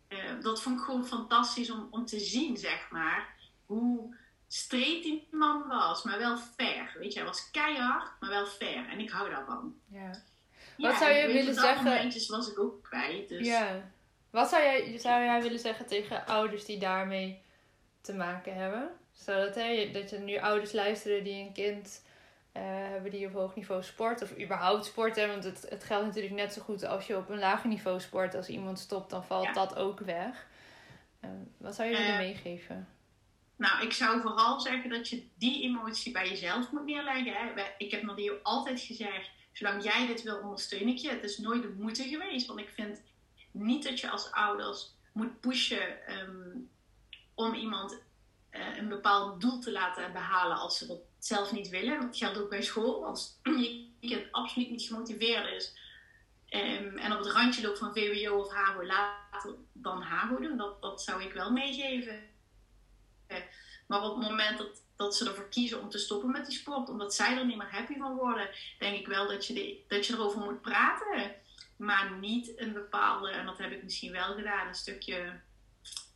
[0.09, 3.39] Uh, dat vond ik gewoon fantastisch om, om te zien, zeg maar
[3.71, 4.17] hoe
[4.47, 6.93] streed die man was, maar wel fair.
[6.99, 8.89] Weet je, hij was keihard, maar wel fair.
[8.89, 9.75] En ik hou daarvan.
[9.87, 10.23] Ja.
[10.77, 11.85] Wat zou je willen zeggen?
[11.85, 13.29] momentjes was ik ook kwijt.
[13.29, 13.47] Dus...
[13.47, 13.91] Ja.
[14.31, 17.43] Wat zou jij, zou jij willen zeggen tegen ouders die daarmee
[18.01, 18.91] te maken hebben?
[19.13, 22.05] Zodat hè, dat je nu ouders luisteren die een kind
[22.57, 24.23] uh, hebben die op hoog niveau sport.
[24.23, 25.29] Of überhaupt sporten.
[25.29, 28.35] Want het, het geldt natuurlijk net zo goed als je op een lager niveau sport.
[28.35, 30.47] Als iemand stopt, dan valt dat ook weg.
[31.25, 32.89] Uh, wat zou je willen uh, meegeven?
[33.61, 37.33] Nou, ik zou vooral zeggen dat je die emotie bij jezelf moet neerleggen.
[37.35, 37.63] Hè.
[37.79, 41.11] Ik heb Mario altijd gezegd, zolang jij dit wil, ondersteun ik je.
[41.11, 42.47] Het is nooit de moeite geweest.
[42.47, 43.03] Want ik vind
[43.51, 46.71] niet dat je als ouders moet pushen um,
[47.35, 48.03] om iemand
[48.51, 52.01] uh, een bepaald doel te laten behalen als ze dat zelf niet willen.
[52.01, 53.07] Dat geldt ook bij school.
[53.07, 55.75] Als je kind absoluut niet gemotiveerd is
[56.51, 60.57] um, en op het randje loopt van VWO of HAVO, laat dan HAVO doen.
[60.57, 62.30] Dat, dat zou ik wel meegeven.
[63.87, 66.89] Maar op het moment dat, dat ze ervoor kiezen om te stoppen met die sport,
[66.89, 70.13] omdat zij er niet meer happy van worden, denk ik wel dat je, dat je
[70.13, 71.35] erover moet praten.
[71.77, 75.41] Maar niet een bepaalde, en dat heb ik misschien wel gedaan, een stukje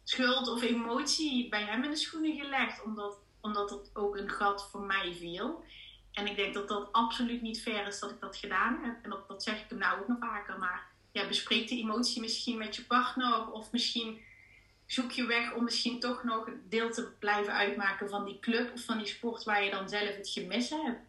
[0.04, 4.68] schuld of emotie bij hem in de schoenen gelegd, omdat, omdat het ook een gat
[4.70, 5.64] voor mij viel.
[6.12, 8.96] En ik denk dat dat absoluut niet fair is dat ik dat gedaan heb.
[9.02, 10.58] En dat, dat zeg ik hem nou ook nog vaker.
[10.58, 13.50] Maar ja, bespreek de emotie misschien met je partner.
[13.50, 14.20] Of misschien
[14.94, 18.84] zoek je weg om misschien toch nog deel te blijven uitmaken van die club of
[18.84, 21.00] van die sport waar je dan zelf het gemis hebt.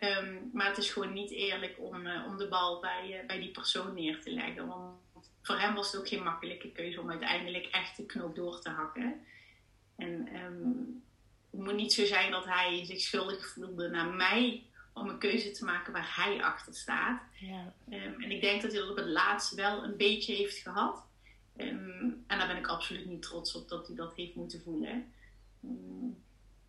[0.00, 3.38] Um, maar het is gewoon niet eerlijk om, uh, om de bal bij, uh, bij
[3.38, 4.66] die persoon neer te leggen.
[4.66, 4.98] Want
[5.42, 8.70] voor hem was het ook geen makkelijke keuze om uiteindelijk echt de knoop door te
[8.70, 9.26] hakken.
[9.96, 11.02] En um,
[11.50, 14.62] het moet niet zo zijn dat hij zich schuldig voelde naar mij
[14.92, 17.20] om een keuze te maken waar hij achter staat.
[17.32, 17.74] Ja.
[17.90, 21.05] Um, en ik denk dat hij dat op het laatst wel een beetje heeft gehad.
[21.58, 25.12] Um, en daar ben ik absoluut niet trots op dat hij dat heeft moeten voelen.
[25.64, 26.24] Um,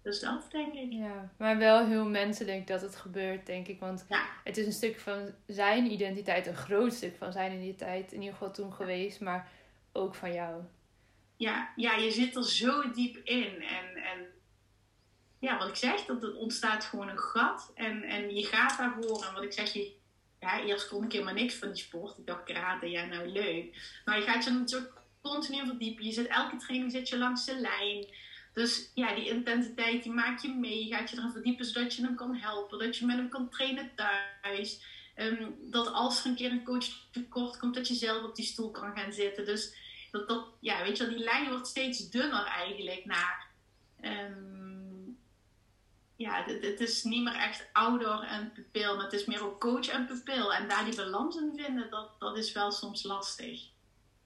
[0.08, 0.92] dus dat denk ik.
[0.92, 3.80] Ja, maar wel heel menselijk dat het gebeurt, denk ik.
[3.80, 4.30] Want ja.
[4.44, 8.34] het is een stuk van zijn identiteit, een groot stuk van zijn identiteit, in ieder
[8.38, 9.52] geval toen geweest, maar
[9.92, 10.64] ook van jou.
[11.36, 13.62] Ja, ja je zit er zo diep in.
[13.62, 14.26] En, en
[15.40, 17.72] ja, wat ik zeg, dat er ontstaat gewoon een gat.
[17.76, 19.26] En, en je gaat daarvoor.
[19.26, 19.96] En wat ik zeg, je,
[20.48, 22.18] ja, eerst kon ik helemaal niks van die sport.
[22.18, 24.00] Ik dacht, karate, ja, nou leuk.
[24.06, 26.06] Maar je gaat je natuurlijk continu verdiepen.
[26.06, 28.06] Je zit, elke training zit je langs de lijn.
[28.54, 30.88] Dus ja, die intensiteit, die maak je mee.
[30.88, 32.80] Je gaat je erin verdiepen zodat je hem kan helpen.
[32.80, 34.82] Dat je met hem kan trainen thuis.
[35.16, 38.46] Um, dat als er een keer een coach tekort komt, dat je zelf op die
[38.46, 39.46] stoel kan gaan zitten.
[39.46, 39.76] Dus
[40.12, 43.48] dat, dat ja, weet je, die lijn wordt steeds dunner eigenlijk naar...
[44.02, 44.77] Um,
[46.18, 49.88] ja, het, is niet meer echt ouder en pupil, maar het is meer ook coach
[49.88, 50.54] en pupil.
[50.54, 53.70] En daar die balans in vinden, dat, dat is wel soms lastig.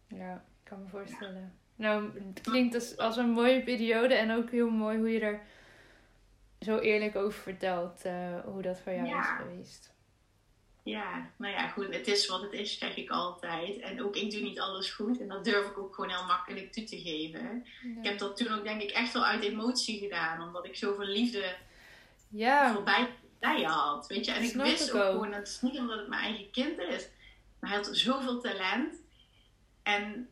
[0.07, 1.59] Ja, ik kan me voorstellen.
[1.75, 5.41] Nou, het klinkt als, als een mooie periode en ook heel mooi hoe je er
[6.59, 9.19] zo eerlijk over vertelt, uh, hoe dat voor jou ja.
[9.19, 9.93] is geweest.
[10.83, 11.93] ja, nou ja, goed.
[11.93, 13.79] Het is wat het is, zeg ik altijd.
[13.79, 15.19] En ook ik doe niet alles goed.
[15.19, 17.65] En dat durf ik ook gewoon heel makkelijk toe te geven.
[17.97, 20.47] Ik heb dat toen ook denk ik echt wel uit emotie gedaan.
[20.47, 21.55] Omdat ik zoveel liefde
[22.31, 22.73] ja.
[22.73, 23.09] voorbij
[23.39, 24.07] bij had.
[24.07, 24.31] Weet je?
[24.31, 27.07] En ik wist ook, gewoon, het is niet omdat het mijn eigen kind is.
[27.59, 28.95] Maar hij had zoveel talent.
[29.83, 30.29] En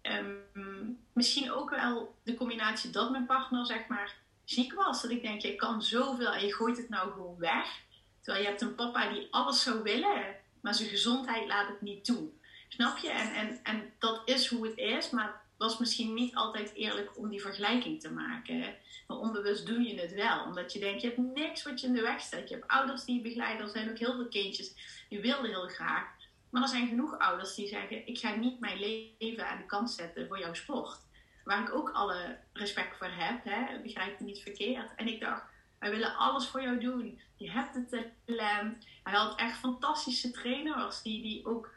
[0.00, 4.14] ehm, misschien ook wel de combinatie dat mijn partner zeg maar
[4.44, 5.02] ziek was.
[5.02, 7.80] Dat ik denk, je kan zoveel en je gooit het nou gewoon weg.
[8.20, 12.04] Terwijl je hebt een papa die alles zou willen, maar zijn gezondheid laat het niet
[12.04, 12.28] toe.
[12.68, 13.10] Snap je?
[13.10, 17.28] En, en, en dat is hoe het is, maar was misschien niet altijd eerlijk om
[17.28, 18.76] die vergelijking te maken.
[19.06, 21.92] Maar onbewust doe je het wel, omdat je denkt, je hebt niks wat je in
[21.92, 22.48] de weg staat.
[22.48, 24.74] Je hebt ouders die je begeleiden, er zijn ook heel veel kindjes
[25.08, 26.06] die willen heel graag.
[26.50, 29.90] Maar er zijn genoeg ouders die zeggen, ik ga niet mijn leven aan de kant
[29.90, 30.98] zetten voor jouw sport.
[31.44, 33.80] Waar ik ook alle respect voor heb, hè?
[33.82, 34.94] begrijp me niet verkeerd.
[34.96, 35.42] En ik dacht,
[35.78, 37.20] wij willen alles voor jou doen.
[37.36, 38.86] Je hebt het talent.
[39.02, 41.74] Hij had echt fantastische trainers die, die ook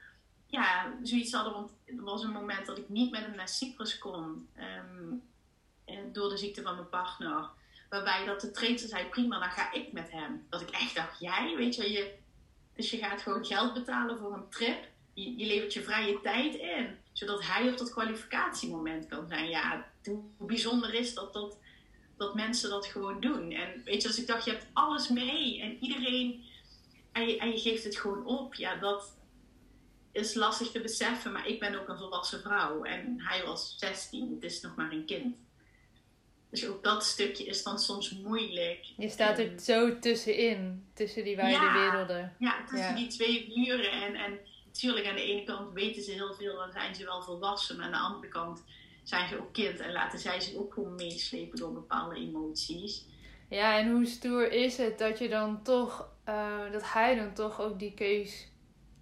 [0.55, 1.53] ja, zoiets hadden.
[1.53, 4.49] Want er was een moment dat ik niet met hem naar Cyprus kon.
[4.57, 5.23] Um,
[6.11, 7.49] door de ziekte van mijn partner.
[7.89, 10.45] Waarbij dat de trainer zei, prima, dan ga ik met hem.
[10.49, 12.13] Dat ik echt dacht, jij, weet je, je
[12.75, 14.83] dus je gaat gewoon geld betalen voor een trip.
[15.13, 16.97] Je, je levert je vrije tijd in.
[17.11, 19.49] Zodat hij op dat kwalificatiemoment kan zijn.
[19.49, 21.57] Ja, hoe bijzonder is dat, dat
[22.17, 23.51] dat mensen dat gewoon doen.
[23.51, 26.43] En weet je, als ik dacht, je hebt alles mee en iedereen,
[27.11, 29.17] en je geeft het gewoon op, ja, dat
[30.15, 31.31] is lastig te beseffen.
[31.31, 34.91] Maar ik ben ook een volwassen vrouw en hij was 16, het is nog maar
[34.91, 35.35] een kind.
[36.49, 38.85] Dus ook dat stukje is dan soms moeilijk.
[38.97, 42.35] Je staat er zo tussenin, tussen die beide ja, werelden.
[42.39, 43.91] Ja, tussen die twee muren.
[43.91, 47.21] En, en natuurlijk, aan de ene kant weten ze heel veel en zijn ze wel
[47.21, 47.75] volwassen.
[47.75, 48.63] Maar aan de andere kant
[49.03, 53.05] zijn ze ook kind en laten zij zich ook gewoon meeslepen door bepaalde emoties.
[53.49, 57.61] Ja, en hoe stoer is het dat je dan toch, uh, dat hij dan toch
[57.61, 58.47] ook die keus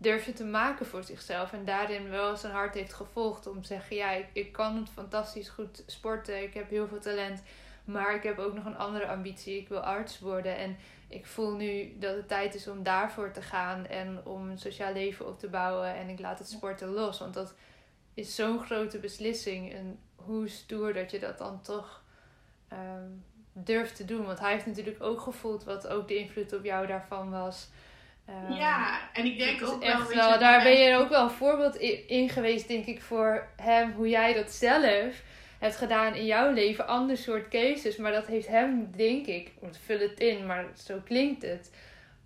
[0.04, 1.54] durfde te maken voor zichzelf.
[1.54, 4.90] En daarin wel zijn hart heeft gevolgd om te zeggen: ja, ik, ik kan het
[4.90, 7.44] fantastisch goed sporten, ik heb heel veel talent.
[7.86, 9.58] Maar ik heb ook nog een andere ambitie.
[9.58, 10.58] Ik wil arts worden.
[10.58, 10.78] En
[11.08, 13.86] ik voel nu dat het tijd is om daarvoor te gaan.
[13.86, 15.96] En om een sociaal leven op te bouwen.
[15.96, 17.20] En ik laat het sporten los.
[17.20, 17.54] Want dat
[18.14, 19.74] is zo'n grote beslissing.
[19.74, 22.04] En hoe stoer dat je dat dan toch
[22.74, 23.24] um,
[23.54, 24.26] durft te doen.
[24.26, 27.70] Want hij heeft natuurlijk ook gevoeld wat ook de invloed op jou daarvan was.
[28.30, 31.76] Um, ja, en ik denk ook wel, wel daar ben je ook wel een voorbeeld
[32.08, 33.92] in geweest, denk ik, voor hem.
[33.92, 35.22] Hoe jij dat zelf
[35.60, 36.88] hebt gedaan in jouw leven.
[36.88, 37.98] Ander soort keuzes.
[37.98, 41.74] Maar dat heeft hem, denk ik, want vul het in, maar zo klinkt het.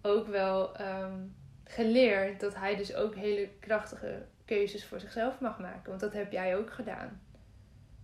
[0.02, 5.90] Ook wel um, geleerd dat hij dus ook hele krachtige keuzes voor zichzelf mag maken.
[5.90, 7.22] Want dat heb jij ook gedaan.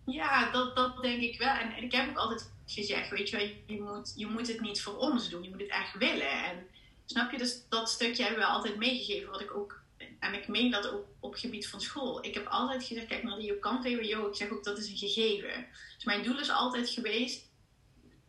[0.05, 1.55] Ja, dat, dat denk ik wel.
[1.55, 4.81] En, en ik heb ook altijd gezegd, weet je je moet, je moet het niet
[4.81, 5.43] voor ons doen.
[5.43, 6.43] Je moet het echt willen.
[6.43, 6.67] En
[7.05, 9.31] snap je, dus dat stukje hebben we altijd meegegeven.
[9.31, 9.81] Wat ik ook,
[10.19, 12.25] en ik meen dat ook op gebied van school.
[12.25, 14.27] Ik heb altijd gezegd, kijk naar die kan VWO.
[14.27, 15.65] Ik zeg ook, dat is een gegeven.
[15.95, 17.51] Dus mijn doel is altijd geweest,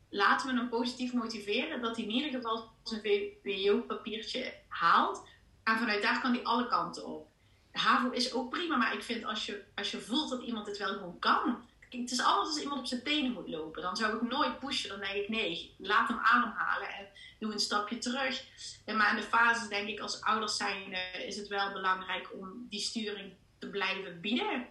[0.09, 1.83] laten we hem positief motiveren.
[1.83, 3.03] Dat hij in ieder geval zijn
[3.43, 5.22] VWO-papiertje haalt.
[5.62, 7.29] En vanuit daar kan hij alle kanten op.
[7.72, 10.79] HAVO is ook prima, maar ik vind als je, als je voelt dat iemand het
[10.79, 11.68] wel gewoon kan.
[12.01, 13.83] Het is alles als iemand op zijn tenen moet lopen.
[13.83, 14.89] Dan zou ik nooit pushen.
[14.89, 18.45] Dan denk ik nee, laat hem ademhalen en doe een stapje terug.
[18.87, 22.81] Maar in de fases denk ik als ouders zijn is het wel belangrijk om die
[22.81, 24.67] sturing te blijven bieden.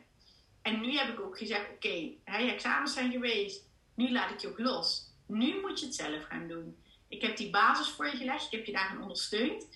[0.62, 3.68] En nu heb ik ook gezegd, oké, okay, examens zijn geweest.
[3.96, 5.12] Nu laat ik je ook los.
[5.28, 6.78] Nu moet je het zelf gaan doen.
[7.08, 8.46] Ik heb die basis voor je gelegd.
[8.46, 9.68] Ik heb je daarin ondersteund.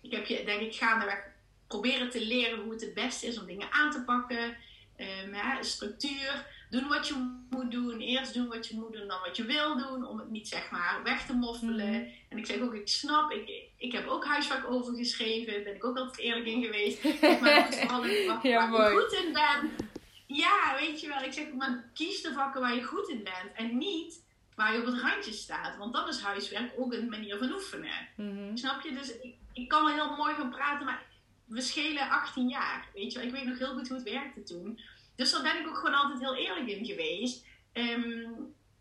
[0.00, 1.24] Ik heb je, denk ik, gaandeweg
[1.66, 4.56] proberen te leren hoe het het beste is om dingen aan te pakken.
[4.96, 6.46] Um, structuur.
[6.70, 8.00] Doen wat je moet doen.
[8.00, 10.06] Eerst doen wat je moet doen, dan wat je wil doen.
[10.06, 11.90] Om het niet zeg maar weg te moffelen.
[11.90, 12.08] Mhm.
[12.28, 15.52] En ik zeg ook, ik snap, ik, ik heb ook huiswerk over geschreven.
[15.52, 17.04] Daar ben ik ook altijd eerlijk in geweest.
[17.40, 19.90] maar goed, vooral in vakken ja, waar je goed in bent.
[20.26, 21.22] Ja, weet je wel.
[21.22, 23.52] Ik zeg, maar kies de vakken waar je goed in bent.
[23.54, 25.76] En niet waar je op het randje staat.
[25.76, 28.08] Want dan is huiswerk ook een manier van oefenen.
[28.16, 28.56] Mhm.
[28.56, 28.92] Snap je?
[28.92, 31.02] Dus ik, ik kan wel heel mooi gaan praten, maar
[31.44, 32.88] we schelen 18 jaar.
[32.94, 34.80] Weet je, ik weet nog heel goed hoe het werkte toen.
[35.16, 37.46] Dus daar ben ik ook gewoon altijd heel eerlijk in geweest.
[37.72, 38.24] Ehm,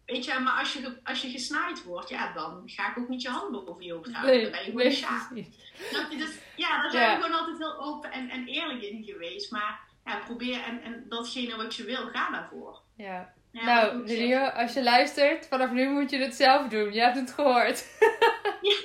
[0.06, 3.22] weet je, maar als je, als je gesnaaid wordt, ja, dan ga ik ook niet
[3.22, 4.42] je handen over je hoofd houden.
[4.42, 5.30] dan ben je gewoon nee, sjaak.
[6.20, 9.52] Dus ja, daar zijn we gewoon altijd heel open en, en eerlijk in geweest.
[9.52, 12.82] Maar ja, probeer en, en datgene wat je wil, ga daarvoor.
[12.96, 13.34] Ja.
[13.52, 16.94] nou, Lilio, als je luistert, vanaf nu moet je het zelf doen.
[16.94, 17.86] Je hebt het gehoord.
[18.62, 18.76] ja.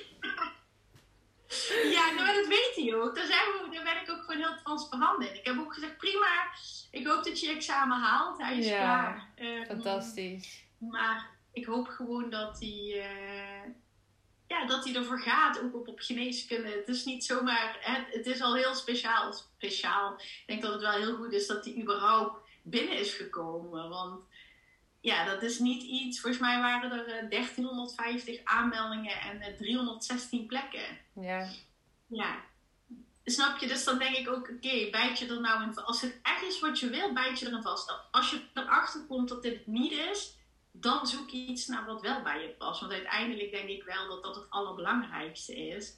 [1.90, 3.14] Ja, nou, dat weet hij ook.
[3.14, 5.34] Daar, zijn we, daar ben ik ook gewoon heel transparant in.
[5.34, 6.50] Ik heb ook gezegd, prima,
[6.90, 8.38] ik hoop dat je examen haalt.
[8.38, 9.30] Hij is ja, klaar.
[9.36, 10.64] Uh, fantastisch.
[10.78, 12.92] Maar ik hoop gewoon dat hij...
[12.96, 13.72] Uh,
[14.46, 16.68] ja, dat hij ervoor gaat, ook op, op geneeskunde.
[16.68, 20.12] Het is niet zomaar, het, het is al heel speciaal, speciaal.
[20.12, 23.88] Ik denk dat het wel heel goed is dat hij überhaupt binnen is gekomen.
[23.88, 24.20] Want
[25.00, 26.20] ja, dat is niet iets.
[26.20, 30.98] Volgens mij waren er 1350 eh, aanmeldingen en 316 eh, plekken.
[31.14, 31.48] Ja.
[32.06, 32.36] Ja.
[33.30, 33.66] Snap je?
[33.66, 36.60] Dus dan denk ik ook, oké, bijt je er nou in Als het echt is
[36.60, 37.94] wat je wil, bijt je erin vast.
[38.10, 40.36] Als je erachter komt dat dit niet is,
[40.72, 42.80] dan zoek je iets naar wat wel bij je past.
[42.80, 45.96] Want uiteindelijk denk ik wel dat dat het allerbelangrijkste is.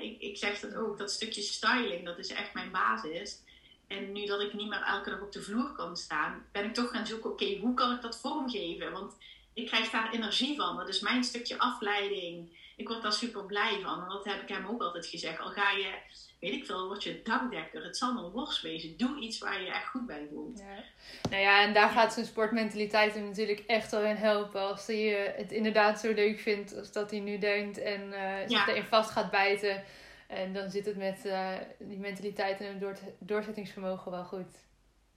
[0.00, 3.42] ik, ik zeg dat ook, dat stukje styling, dat is echt mijn basis.
[3.86, 6.74] En nu dat ik niet meer elke dag op de vloer kan staan, ben ik
[6.74, 8.92] toch gaan zoeken, oké, hoe kan ik dat vormgeven?
[8.92, 9.14] Want
[9.54, 10.76] ik krijg daar energie van.
[10.76, 12.56] Dat is mijn stukje afleiding.
[12.78, 14.02] Ik word daar super blij van.
[14.02, 15.40] En dat heb ik hem ook altijd gezegd.
[15.40, 15.94] Al ga je,
[16.40, 17.84] weet ik veel, word je dakdekker.
[17.84, 18.96] Het zal een worst wezen.
[18.96, 20.58] Doe iets waar je echt goed bij voelt.
[20.58, 20.84] Ja.
[21.30, 24.60] Nou ja, en daar gaat zijn sportmentaliteit hem natuurlijk echt al in helpen.
[24.60, 27.78] Als hij het inderdaad zo leuk vindt als dat hij nu denkt.
[27.78, 29.84] En uh, zich erin vast gaat bijten
[30.28, 34.66] en dan zit het met uh, die mentaliteit en het doorzettingsvermogen wel goed.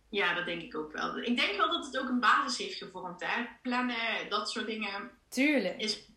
[0.10, 1.18] Ja, dat denk ik ook wel.
[1.18, 3.26] Ik denk wel dat het ook een basis heeft gevormd.
[3.26, 3.44] Hè?
[3.62, 5.12] Plannen, dat soort dingen.
[5.30, 5.78] Tuurlijk.
[5.78, 6.11] Is,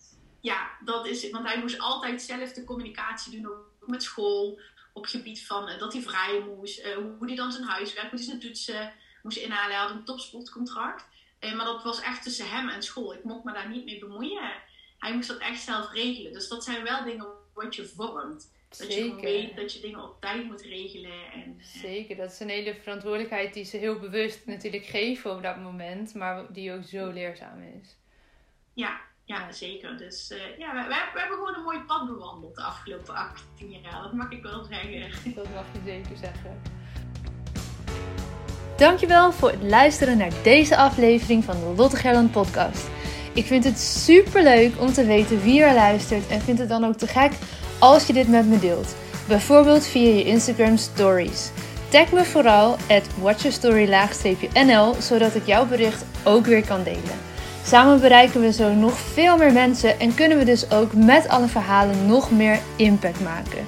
[0.45, 4.61] ja, dat is Want hij moest altijd zelf de communicatie doen, ook met school.
[4.93, 6.79] Op gebied van uh, dat hij vrij moest.
[6.79, 8.93] Uh, hoe hij dan zijn huiswerk, hoe hij zijn toetsen
[9.23, 9.77] moest inhalen.
[9.77, 11.05] Hij had een topsportcontract.
[11.41, 13.15] maar dat was echt tussen hem en school.
[13.15, 14.53] Ik mocht me daar niet mee bemoeien.
[14.99, 16.33] Hij moest dat echt zelf regelen.
[16.33, 18.53] Dus dat zijn wel dingen wat je vormt.
[18.69, 19.17] Dat Zeker.
[19.17, 21.33] je weet dat je dingen op tijd moet regelen.
[21.33, 25.43] En, eh, Zeker, dat is een hele verantwoordelijkheid die ze heel bewust natuurlijk geven op
[25.43, 27.97] dat moment, maar die ook zo leerzaam is.
[28.73, 29.99] Ja, ja, zeker.
[29.99, 34.03] Dus uh, ja, we, we, hebben gewoon een mooi pad bewandeld de afgelopen 18 jaar.
[34.03, 35.35] Dat mag ik wel zeggen.
[35.35, 36.61] Dat mag je zeker zeggen.
[38.77, 42.89] Dankjewel voor het luisteren naar deze aflevering van de Lotte Gerland podcast.
[43.33, 46.85] Ik vind het super leuk om te weten wie er luistert en vind het dan
[46.85, 47.33] ook te gek
[47.79, 48.95] als je dit met me deelt.
[49.29, 51.51] Bijvoorbeeld via je Instagram stories.
[51.89, 57.34] Tag me vooral at watchyourstory-nl zodat ik jouw bericht ook weer kan delen.
[57.67, 61.47] Samen bereiken we zo nog veel meer mensen en kunnen we dus ook met alle
[61.47, 63.67] verhalen nog meer impact maken.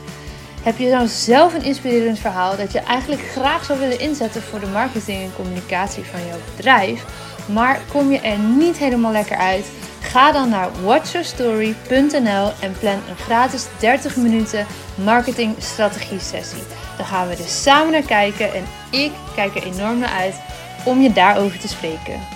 [0.62, 4.60] Heb je nou zelf een inspirerend verhaal dat je eigenlijk graag zou willen inzetten voor
[4.60, 7.04] de marketing en communicatie van jouw bedrijf,
[7.52, 9.66] maar kom je er niet helemaal lekker uit?
[10.00, 16.62] Ga dan naar watchyourstory.nl en plan een gratis 30 minuten marketing strategie sessie.
[16.96, 20.34] Dan gaan we er samen naar kijken en ik kijk er enorm naar uit
[20.84, 22.35] om je daarover te spreken.